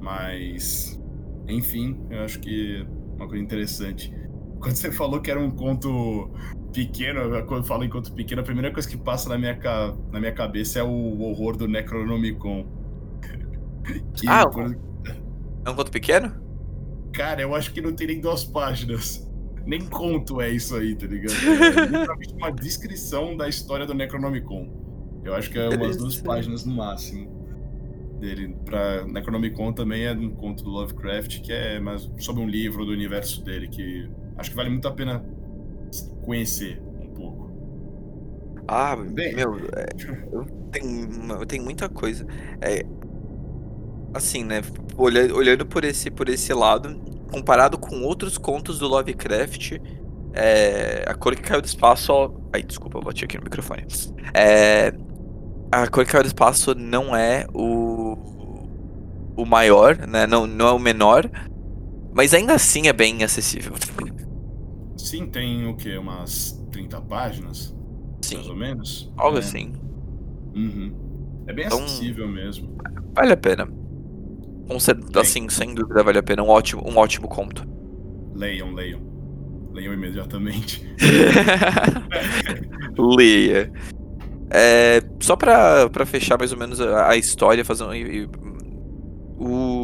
[0.00, 1.00] mas.
[1.48, 4.12] Enfim, eu acho que é uma coisa interessante.
[4.60, 6.30] Quando você falou que era um conto
[6.72, 9.96] pequeno, quando eu falo em conto pequeno, a primeira coisa que passa na minha, ca...
[10.12, 12.66] na minha cabeça é o horror do Necronomicon.
[14.14, 14.76] que ah, por...
[15.64, 16.34] é um conto pequeno?
[17.12, 19.29] Cara, eu acho que não tem nem duas páginas
[19.66, 21.34] nem conto é isso aí, tá ligado?
[21.80, 24.68] É literalmente uma descrição da história do Necronomicon.
[25.24, 27.40] Eu acho que é umas duas páginas no máximo
[28.18, 28.56] dele.
[28.64, 32.92] Pra Necronomicon também é um conto do Lovecraft, que é mais sobre um livro do
[32.92, 35.24] universo dele, que acho que vale muito a pena
[36.24, 37.50] conhecer um pouco.
[38.68, 39.86] Ah, Bem, meu, é,
[40.32, 42.26] eu, tenho, eu tenho muita coisa.
[42.60, 42.84] É,
[44.14, 44.62] assim, né?
[44.96, 49.78] Olhando, olhando por esse, por esse lado, comparado com outros contos do Lovecraft,
[50.32, 52.12] é, a cor que caiu do espaço.
[52.52, 53.86] Ai, desculpa, eu bati aqui no microfone.
[54.34, 54.92] É,
[55.70, 58.16] a cor que caiu do espaço não é o,
[59.36, 60.26] o maior, né?
[60.26, 61.30] Não, não é o menor,
[62.12, 63.72] mas ainda assim é bem acessível.
[64.96, 65.96] Sim, tem o que?
[65.96, 67.74] Umas 30 páginas?
[68.22, 68.36] Sim.
[68.36, 69.12] Mais ou menos?
[69.16, 69.40] Algo é.
[69.40, 69.72] assim.
[70.54, 70.94] Uhum.
[71.46, 72.76] É bem então, acessível mesmo.
[73.14, 73.79] Vale a pena.
[75.16, 76.42] Assim, sem dúvida vale a pena.
[76.42, 77.66] Um ótimo, um ótimo conto.
[78.34, 79.00] Leiam, leiam.
[79.72, 80.84] Leiam imediatamente.
[82.98, 83.72] Leia.
[84.50, 87.92] É, só pra, pra fechar mais ou menos a, a história, fazer um,
[89.38, 89.79] o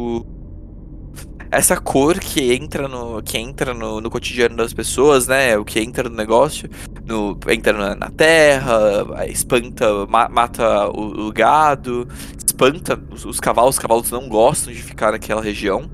[1.49, 5.57] essa cor que entra no que entra no, no, cotidiano das pessoas, né?
[5.57, 6.69] O que entra no negócio,
[7.05, 12.07] no, entra na, na terra, espanta, ma, mata o, o, gado,
[12.45, 13.75] espanta os, os, cavalos.
[13.75, 15.89] Os cavalos não gostam de ficar naquela região.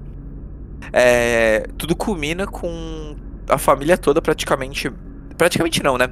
[0.92, 3.16] É, tudo culmina com
[3.48, 4.92] a família toda praticamente,
[5.38, 6.10] praticamente não, né?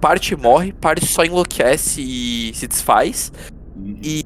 [0.00, 3.32] parte morre, parte só enlouquece e se desfaz.
[3.76, 3.98] Uhum.
[4.02, 4.24] E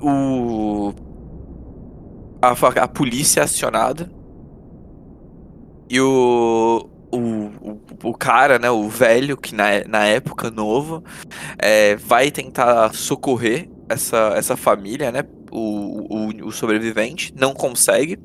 [0.00, 0.92] o
[2.40, 2.50] a,
[2.82, 4.10] a polícia é acionada
[5.90, 11.02] e o, o, o, cara, né, o velho, que na, na época novo,
[11.58, 18.18] é, vai tentar socorrer essa, essa família, né, o, o, o sobrevivente, não consegue,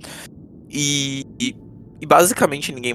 [0.69, 1.55] e, e
[2.03, 2.93] e basicamente ninguém.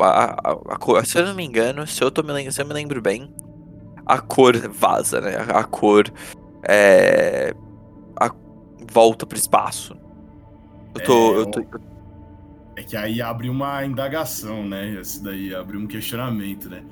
[0.00, 2.74] A, a, a, se eu não me engano, se eu, tô me, se eu me
[2.74, 3.32] lembro bem,
[4.04, 5.36] a cor vaza, né?
[5.54, 6.12] A, cor
[6.68, 7.54] é,
[8.20, 8.28] a,
[8.90, 9.96] volta pro espaço.
[11.00, 11.80] Eu tô, é, eu tô,
[12.76, 15.00] É que aí abre uma indagação, né?
[15.00, 16.82] Esse daí abre um questionamento, né?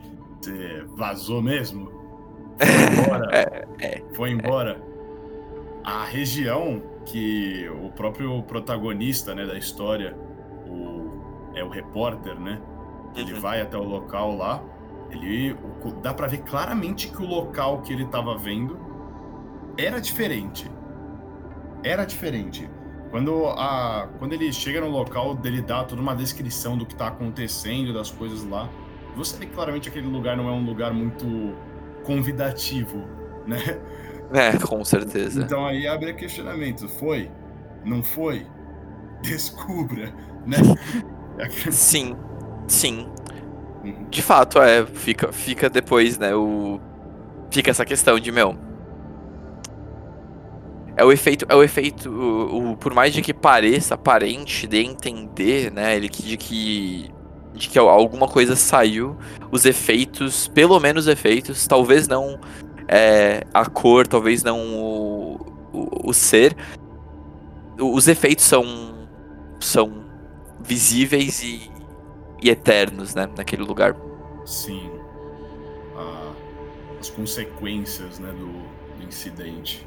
[0.41, 1.91] Você vazou mesmo?
[2.59, 2.69] Foi
[3.03, 3.29] embora?
[3.33, 4.81] é, é, Foi embora?
[5.85, 10.17] A região que o próprio protagonista né, da história
[11.57, 12.61] é o repórter, né?
[13.17, 13.41] Ele uhum.
[13.41, 14.63] vai até o local lá.
[15.11, 15.57] Ele
[16.03, 18.79] dá para ver claramente que o local que ele tava vendo
[19.79, 20.71] era diferente.
[21.83, 22.69] Era diferente.
[23.11, 27.09] Quando, a, quando ele chega no local, dele dá toda uma descrição do que tá
[27.09, 28.69] acontecendo, das coisas lá.
[29.17, 31.55] Você vê claramente que aquele lugar não é um lugar muito
[32.05, 33.05] convidativo,
[33.47, 33.81] né?
[34.33, 35.43] É, com certeza.
[35.43, 36.89] Então aí abre questionamento.
[36.89, 37.31] Foi?
[37.85, 38.47] Não foi?
[39.23, 40.13] Descubra,
[40.45, 40.59] né?
[41.71, 42.17] Sim,
[42.67, 43.09] sim.
[43.85, 44.09] Uhum.
[44.09, 46.81] De fato, é, fica, fica depois, né, o...
[47.51, 48.57] Fica essa questão de, meu...
[50.97, 54.79] É o efeito, é o efeito, o, o por mais de que pareça aparente de
[54.79, 57.11] entender, né, ele de que
[57.53, 59.17] de que alguma coisa saiu,
[59.51, 62.39] os efeitos, pelo menos efeitos, talvez não
[62.87, 65.35] é, a cor, talvez não o,
[65.73, 66.55] o, o ser,
[67.79, 69.09] os efeitos são
[69.61, 70.05] são
[70.61, 71.71] visíveis e,
[72.43, 73.29] e eternos, né?
[73.37, 73.97] Naquele lugar.
[74.45, 74.91] Sim.
[75.97, 76.33] Ah,
[77.01, 78.47] as consequências, né, do,
[78.99, 79.87] do, incidente.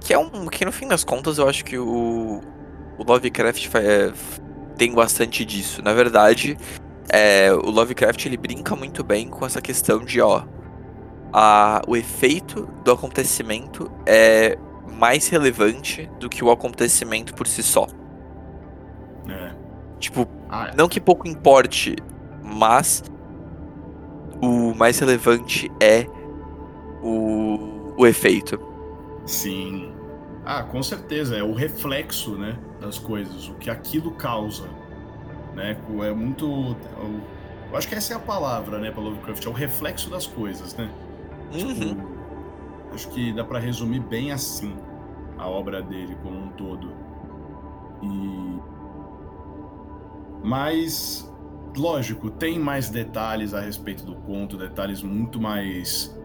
[0.00, 0.46] Que é um.
[0.46, 2.40] Que no fim das contas eu acho que o.
[2.98, 4.12] O Lovecraft é,
[4.76, 5.82] tem bastante disso.
[5.82, 6.56] Na verdade,
[7.08, 10.42] é, o Lovecraft ele brinca muito bem com essa questão de, ó.
[11.32, 14.58] A, o efeito do acontecimento é
[14.98, 17.86] mais relevante do que o acontecimento por si só.
[19.98, 20.76] Tipo, ah, é.
[20.76, 21.96] não que pouco importe,
[22.42, 23.02] mas
[24.40, 26.06] o mais relevante é
[27.02, 28.58] o, o efeito.
[29.28, 29.92] Sim.
[30.44, 31.36] Ah, com certeza.
[31.36, 34.68] É o reflexo, né, das coisas, o que aquilo causa,
[35.54, 35.76] né?
[36.02, 36.76] É muito.
[37.70, 40.74] Eu acho que essa é a palavra, né, para Lovecraft, é o reflexo das coisas,
[40.74, 40.90] né?
[41.52, 41.74] Uhum.
[41.74, 42.08] Tipo,
[42.94, 44.74] acho que dá para resumir bem assim
[45.36, 46.92] a obra dele como um todo.
[48.02, 48.78] E
[50.42, 51.30] mas,
[51.76, 56.16] lógico, tem mais detalhes a respeito do conto, detalhes muito mais.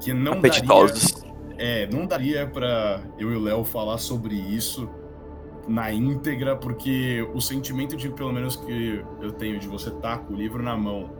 [0.00, 1.25] que não Apetitosos.
[1.58, 4.88] É, não daria para eu e o Léo falar sobre isso
[5.66, 10.18] na íntegra, porque o sentimento de, pelo menos, que eu tenho de você estar tá
[10.18, 11.10] com o livro na mão,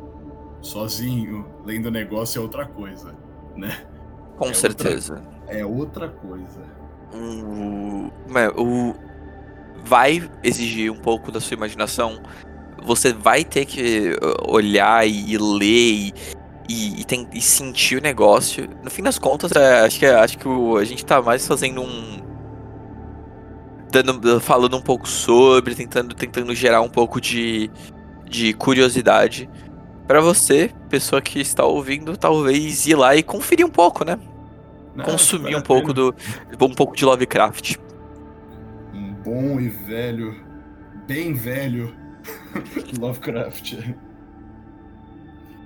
[0.61, 3.15] sozinho, lendo o negócio, é outra coisa,
[3.57, 3.87] né?
[4.37, 5.15] Com é certeza.
[5.15, 6.63] Outra, é outra coisa.
[7.13, 8.11] O,
[8.61, 8.95] o,
[9.85, 12.21] vai exigir um pouco da sua imaginação.
[12.85, 16.15] Você vai ter que uh, olhar e, ler e,
[16.69, 18.69] e, e, tem, e sentir o negócio.
[18.83, 21.83] No fim das contas, é, acho que, acho que o, a gente tá mais fazendo
[21.83, 22.25] um.
[23.91, 27.71] Dando, falando um pouco sobre, tentando, tentando gerar um pouco de,
[28.29, 29.49] de curiosidade
[30.07, 34.19] para você, pessoa que está ouvindo, talvez ir lá e conferir um pouco, né?
[34.95, 36.15] Não, Consumir um pouco do
[36.61, 37.77] um pouco de Lovecraft
[39.27, 40.37] bom e velho,
[41.05, 41.93] bem velho
[42.97, 43.75] Lovecraft.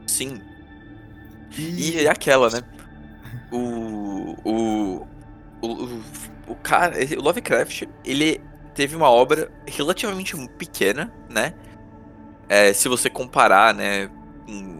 [0.07, 0.41] Sim.
[1.57, 2.63] E, e aquela, né?
[3.53, 5.07] O, o,
[5.61, 6.01] o,
[6.47, 8.41] o cara, o Lovecraft, ele
[8.77, 11.55] teve uma obra relativamente pequena, né?
[12.49, 14.09] É, se você comparar, né,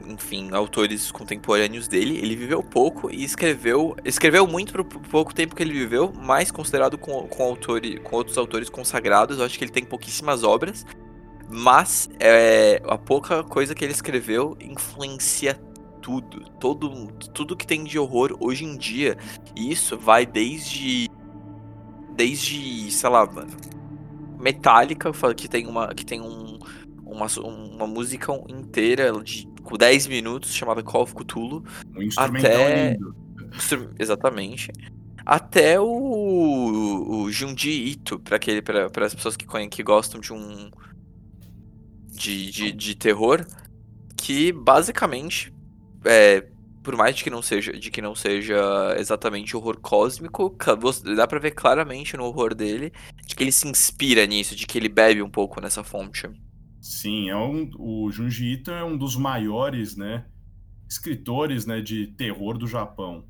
[0.07, 2.19] enfim, autores contemporâneos dele.
[2.19, 6.99] Ele viveu pouco e escreveu, escreveu muito pro, pouco tempo que ele viveu, mas considerado
[6.99, 9.39] com, com, autor, com outros autores consagrados.
[9.39, 10.85] Eu acho que ele tem pouquíssimas obras.
[11.53, 15.61] Mas é, a pouca coisa que ele escreveu influencia
[16.01, 16.41] tudo.
[16.59, 19.17] Todo, tudo que tem de horror hoje em dia.
[19.57, 21.09] E isso vai desde.
[22.15, 23.57] Desde, sei lá, mano.
[24.39, 25.95] Metallica, que tem uma.
[25.95, 26.59] Que tem um.
[27.05, 29.49] Uma, uma música inteira de
[29.79, 31.65] 10 minutos chamada Call of Cthulhu.
[31.97, 32.93] Um até...
[32.93, 33.15] lindo.
[33.99, 34.71] Exatamente.
[35.27, 40.33] Até o, o Junji Ito, para aquele para as pessoas que, conhecem, que gostam de
[40.33, 40.71] um
[42.21, 43.47] de, de, de terror,
[44.17, 45.53] que basicamente
[46.05, 46.47] é,
[46.83, 50.57] por mais de que não seja de que não seja exatamente horror cósmico,
[51.17, 52.93] dá para ver claramente no horror dele
[53.27, 56.29] de que ele se inspira nisso, de que ele bebe um pouco nessa fonte.
[56.81, 60.25] Sim, é um, o Junji Ito é um dos maiores, né,
[60.89, 63.25] escritores, né, de terror do Japão.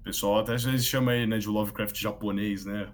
[0.00, 2.92] O pessoal até às vezes chama ele, né, de Lovecraft japonês, né?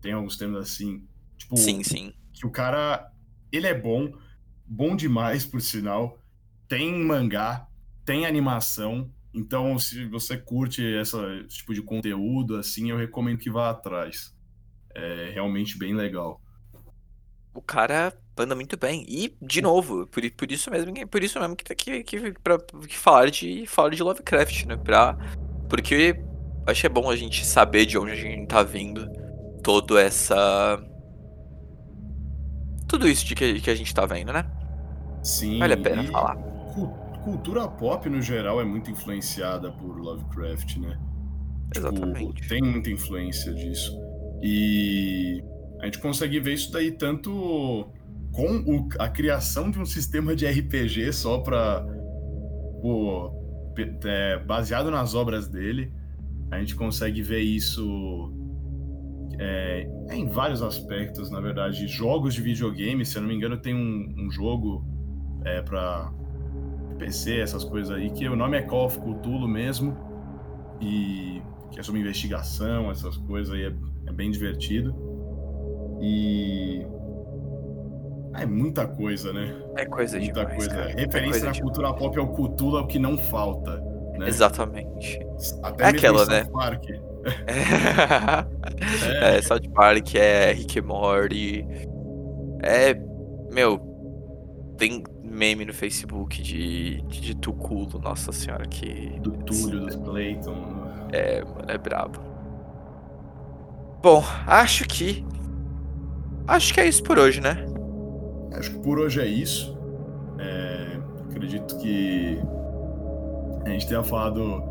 [0.00, 1.04] Tem alguns termos assim,
[1.36, 2.12] tipo, sim, sim.
[2.32, 3.10] que o cara
[3.50, 4.12] ele é bom,
[4.64, 6.18] bom demais por sinal.
[6.68, 7.68] Tem mangá,
[8.04, 13.50] tem animação, então se você curte essa, esse tipo de conteúdo assim, eu recomendo que
[13.50, 14.34] vá atrás.
[14.96, 16.40] É realmente bem legal
[17.54, 19.06] o cara anda muito bem.
[19.08, 22.98] E, de novo, por, por isso mesmo, por isso mesmo que, que, que, pra, que
[22.98, 24.76] falar, de, falar de Lovecraft, né?
[24.76, 25.16] Pra,
[25.68, 26.20] porque
[26.66, 29.08] acho que é bom a gente saber de onde a gente tá vindo
[29.62, 30.82] todo essa.
[32.88, 34.44] Tudo isso de que, que a gente tá vendo, né?
[35.22, 35.58] Sim.
[35.58, 36.36] Vale a pena falar.
[37.24, 40.98] Cultura pop, no geral, é muito influenciada por Lovecraft, né?
[41.72, 42.34] Tipo, Exatamente.
[42.34, 43.98] Tipo, tem muita influência disso.
[44.42, 45.42] E
[45.80, 47.90] a gente consegue ver isso daí tanto
[48.30, 51.86] com o, a criação de um sistema de RPG só para
[54.04, 55.90] é, baseado nas obras dele.
[56.50, 58.32] A gente consegue ver isso
[59.38, 61.88] é, em vários aspectos, na verdade.
[61.88, 64.84] Jogos de videogame, se eu não me engano, tem um, um jogo
[65.44, 66.12] é, para
[66.94, 69.96] PC, essas coisas aí, que o nome é Call of Cthulhu mesmo,
[70.80, 73.72] e que é sobre investigação, essas coisas aí, é,
[74.06, 74.94] é bem divertido.
[76.00, 76.86] E.
[78.36, 79.54] É muita coisa, né?
[79.76, 80.70] É coisa muita demais, coisa.
[80.70, 80.88] Cara.
[80.88, 82.02] Referência é coisa na cultura demais.
[82.02, 83.76] pop ao Cthulhu é o que não falta.
[84.18, 84.28] Né?
[84.28, 85.20] Exatamente.
[85.62, 86.44] Até é aquela, né?
[86.52, 86.84] Park.
[89.22, 89.36] é.
[89.36, 91.64] é, South Park, é Rick Morty.
[92.62, 92.94] É.
[93.52, 93.93] Meu.
[94.76, 99.18] Tem meme no Facebook de, de, de Tuculo, nossa senhora, que.
[99.20, 100.88] Do Túlio, dos Clayton.
[101.12, 102.20] É, mano, é brabo.
[104.02, 105.24] Bom, acho que
[106.46, 107.64] Acho que é isso por hoje, né?
[108.52, 109.76] Acho que por hoje é isso.
[110.38, 110.98] É,
[111.30, 112.38] acredito que
[113.64, 114.62] a gente tenha falado.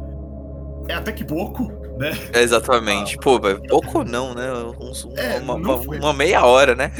[0.88, 2.12] É até que pouco, né?
[2.36, 3.16] exatamente.
[3.18, 4.54] Ah, Pô, pouco não, né?
[4.54, 6.92] Um, é, uma, uma, uma, meia hora, né?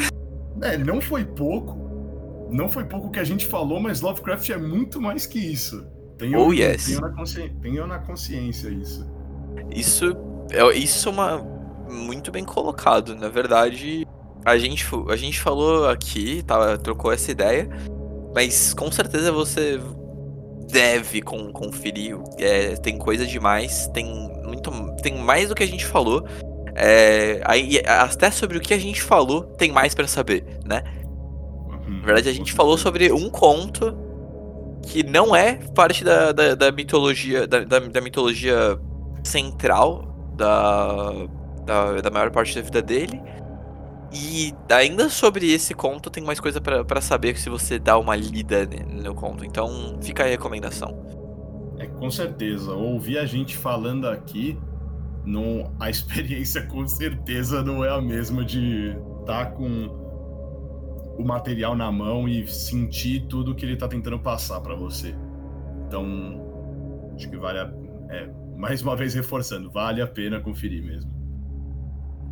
[0.62, 1.83] É, não foi pouco.
[2.54, 5.88] Não foi pouco que a gente falou, mas Lovecraft é muito mais que isso.
[6.20, 6.86] Tenho, oh, yes.
[6.86, 9.12] tenho, na, consciência, tenho na consciência isso.
[9.72, 10.16] Isso
[10.52, 11.38] é isso é uma
[11.90, 13.16] muito bem colocado.
[13.16, 14.08] Na verdade,
[14.46, 17.68] a gente, a gente falou aqui, tá, trocou essa ideia,
[18.36, 19.82] mas com certeza você
[20.72, 22.16] deve com, conferir.
[22.38, 24.06] É, tem coisa demais, tem
[24.44, 24.70] muito,
[25.02, 26.24] tem mais do que a gente falou.
[26.76, 30.84] É, aí, até sobre o que a gente falou, tem mais para saber, né?
[31.94, 32.00] Uhum.
[32.00, 33.96] Na verdade, a gente falou sobre um conto
[34.84, 38.78] que não é parte da, da, da mitologia da, da, da, mitologia
[39.24, 41.12] central da,
[41.66, 43.22] da, da maior parte da vida dele
[44.14, 48.70] e ainda sobre esse conto, tem mais coisa para saber se você dá uma lida
[48.88, 49.44] no conto.
[49.44, 51.04] Então, fica a recomendação.
[51.80, 52.74] É, com certeza.
[52.74, 54.60] Ouvir a gente falando aqui,
[55.26, 60.03] não, a experiência com certeza não é a mesma de estar tá com
[61.18, 65.16] o material na mão e sentir tudo que ele está tentando passar para você.
[65.88, 66.42] Então,
[67.16, 67.72] acho que vale a,
[68.10, 71.12] é, mais uma vez reforçando, vale a pena conferir mesmo.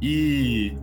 [0.01, 0.73] E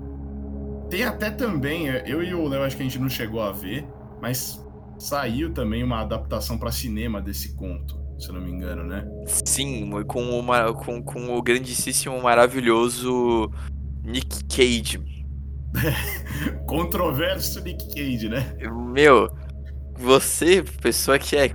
[0.88, 3.50] tem até também, é, eu e o Léo acho que a gente não chegou a
[3.50, 3.84] ver,
[4.20, 4.64] mas
[4.98, 9.06] saiu também uma adaptação para cinema desse conto, se eu não me engano, né?
[9.26, 13.50] Sim, com, uma, com, com o grandíssimo, maravilhoso
[14.04, 15.17] Nick Cage.
[16.66, 18.56] Controverso Nick Cage, né?
[18.92, 19.28] Meu,
[19.96, 21.52] você, pessoa que é,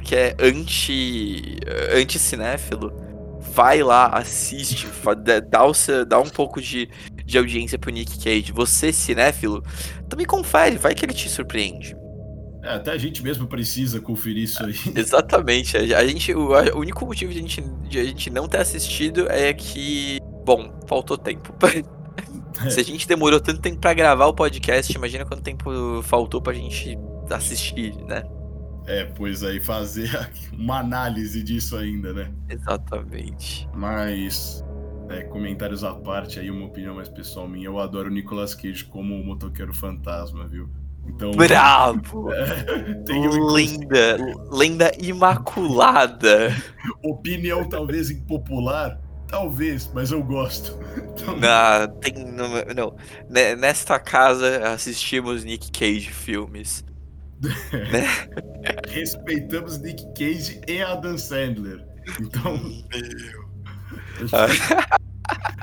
[0.00, 1.58] que é anti,
[1.92, 2.92] anti-cinéfilo,
[3.40, 4.88] vai lá, assiste,
[5.48, 5.72] dá, o
[6.06, 6.88] dá um pouco de,
[7.24, 9.62] de audiência pro Nick Cage, você, cinéfilo,
[10.08, 11.96] também confere, vai que ele te surpreende.
[12.62, 14.74] É, até a gente mesmo precisa conferir isso aí.
[14.94, 15.76] Exatamente.
[15.76, 19.28] A gente, o, o único motivo de a, gente, de a gente não ter assistido
[19.28, 21.52] é que, bom, faltou tempo.
[22.70, 26.52] Se a gente demorou tanto tempo pra gravar o podcast, imagina quanto tempo faltou pra
[26.52, 26.98] gente
[27.30, 28.22] assistir, né?
[28.86, 30.10] É, pois aí fazer
[30.52, 32.30] uma análise disso ainda, né?
[32.48, 33.68] Exatamente.
[33.74, 34.64] Mas,
[35.08, 38.84] é, comentários à parte aí, uma opinião mais pessoal minha, eu adoro o Nicolas Cage
[38.84, 40.68] como o motoqueiro fantasma, viu?
[41.06, 42.32] Então, Bravo!
[42.32, 44.16] é, tem um Lenda,
[44.50, 46.54] lenda imaculada.
[47.02, 49.00] opinião talvez impopular,
[49.32, 50.78] talvez, mas eu gosto.
[50.96, 52.96] Então, Na, tem, não, não.
[53.28, 56.84] Ne- Nesta casa assistimos Nick Cage filmes.
[58.88, 61.84] respeitamos Nick Cage e Adam Sandler.
[62.20, 62.60] Então,
[64.32, 64.46] Ah,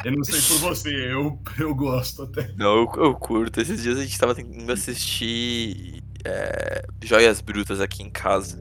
[0.05, 2.49] eu não sei por você, eu, eu gosto até.
[2.57, 3.59] Não, eu, eu curto.
[3.61, 8.57] Esses dias a gente tava tentando assistir é, Joias Brutas aqui em casa.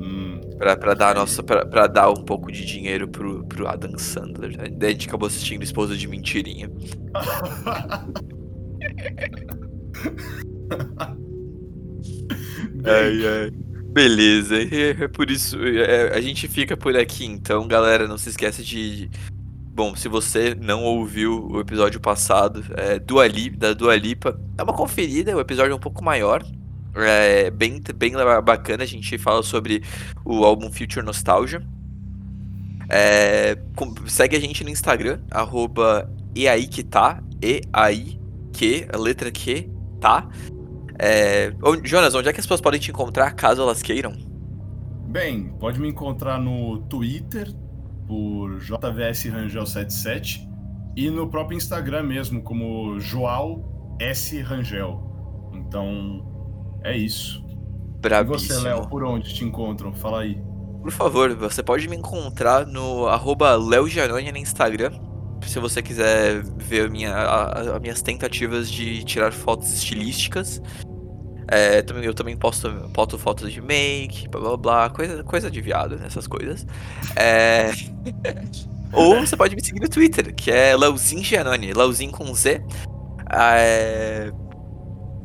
[0.00, 1.42] Hum, Pra, pra dar nossa.
[1.42, 4.56] Pra, pra dar um pouco de dinheiro pro, pro Adam Sandler.
[4.76, 6.70] Daí a gente acabou assistindo Esposa de Mentirinha.
[12.84, 13.50] Ai, ai.
[13.92, 15.56] Beleza, é, é por isso.
[15.62, 18.06] é, a gente fica por aqui então, galera.
[18.06, 19.10] Não se esqueça de.
[19.74, 24.64] Bom, se você não ouviu o episódio passado é, Dua Li- da Dua Lipa, dá
[24.64, 26.44] uma conferida, o episódio é um pouco maior.
[26.98, 28.12] É bem, bem
[28.44, 29.82] bacana, a gente fala sobre
[30.24, 31.62] o álbum Future Nostalgia.
[32.88, 33.56] É,
[34.06, 38.18] segue a gente no Instagram, arroba e aí que tá, e aí
[38.52, 39.70] que, a letra Q,
[40.00, 40.28] tá.
[40.98, 41.52] É,
[41.84, 44.12] Jonas, onde é que as pessoas podem te encontrar caso elas queiram?
[45.06, 47.52] Bem, pode me encontrar no Twitter
[48.06, 50.48] por JVSRangel77
[50.96, 54.40] e no próprio Instagram mesmo, como Joal S.
[54.40, 55.50] Rangel.
[55.54, 56.37] Então,
[56.82, 57.44] é isso.
[57.48, 57.48] E
[57.94, 58.60] você, Brabíssimo.
[58.60, 59.92] Léo, por onde te encontram?
[59.92, 60.40] Fala aí.
[60.82, 63.56] Por favor, você pode me encontrar no arroba
[64.32, 64.92] no Instagram.
[65.42, 70.62] Se você quiser ver a minha, a- as minhas tentativas de tirar fotos estilísticas.
[71.50, 75.60] É, também, eu também posto, posto fotos de make, blá blá blá, coisa, coisa de
[75.62, 76.66] viado, essas coisas.
[77.16, 77.70] É,
[78.92, 81.72] Ou você pode me seguir no Twitter, que é Leozinho Giannone,
[82.10, 82.62] com Z.
[83.30, 84.32] É,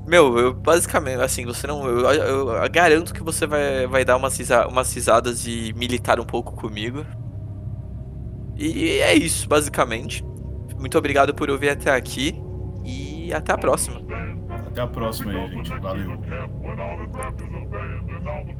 [0.06, 1.86] Meu, eu basicamente, assim, você não.
[1.88, 6.20] Eu, eu- eu garanto que você vai, vai dar umas, risa- umas risadas e militar
[6.20, 7.06] um pouco comigo.
[8.56, 10.24] E é isso, basicamente.
[10.78, 12.36] Muito obrigado por ouvir até aqui.
[12.84, 14.02] E até a próxima.
[14.68, 15.70] Até a próxima aí, gente.
[15.80, 16.10] Valeu.
[16.20, 18.54] When all the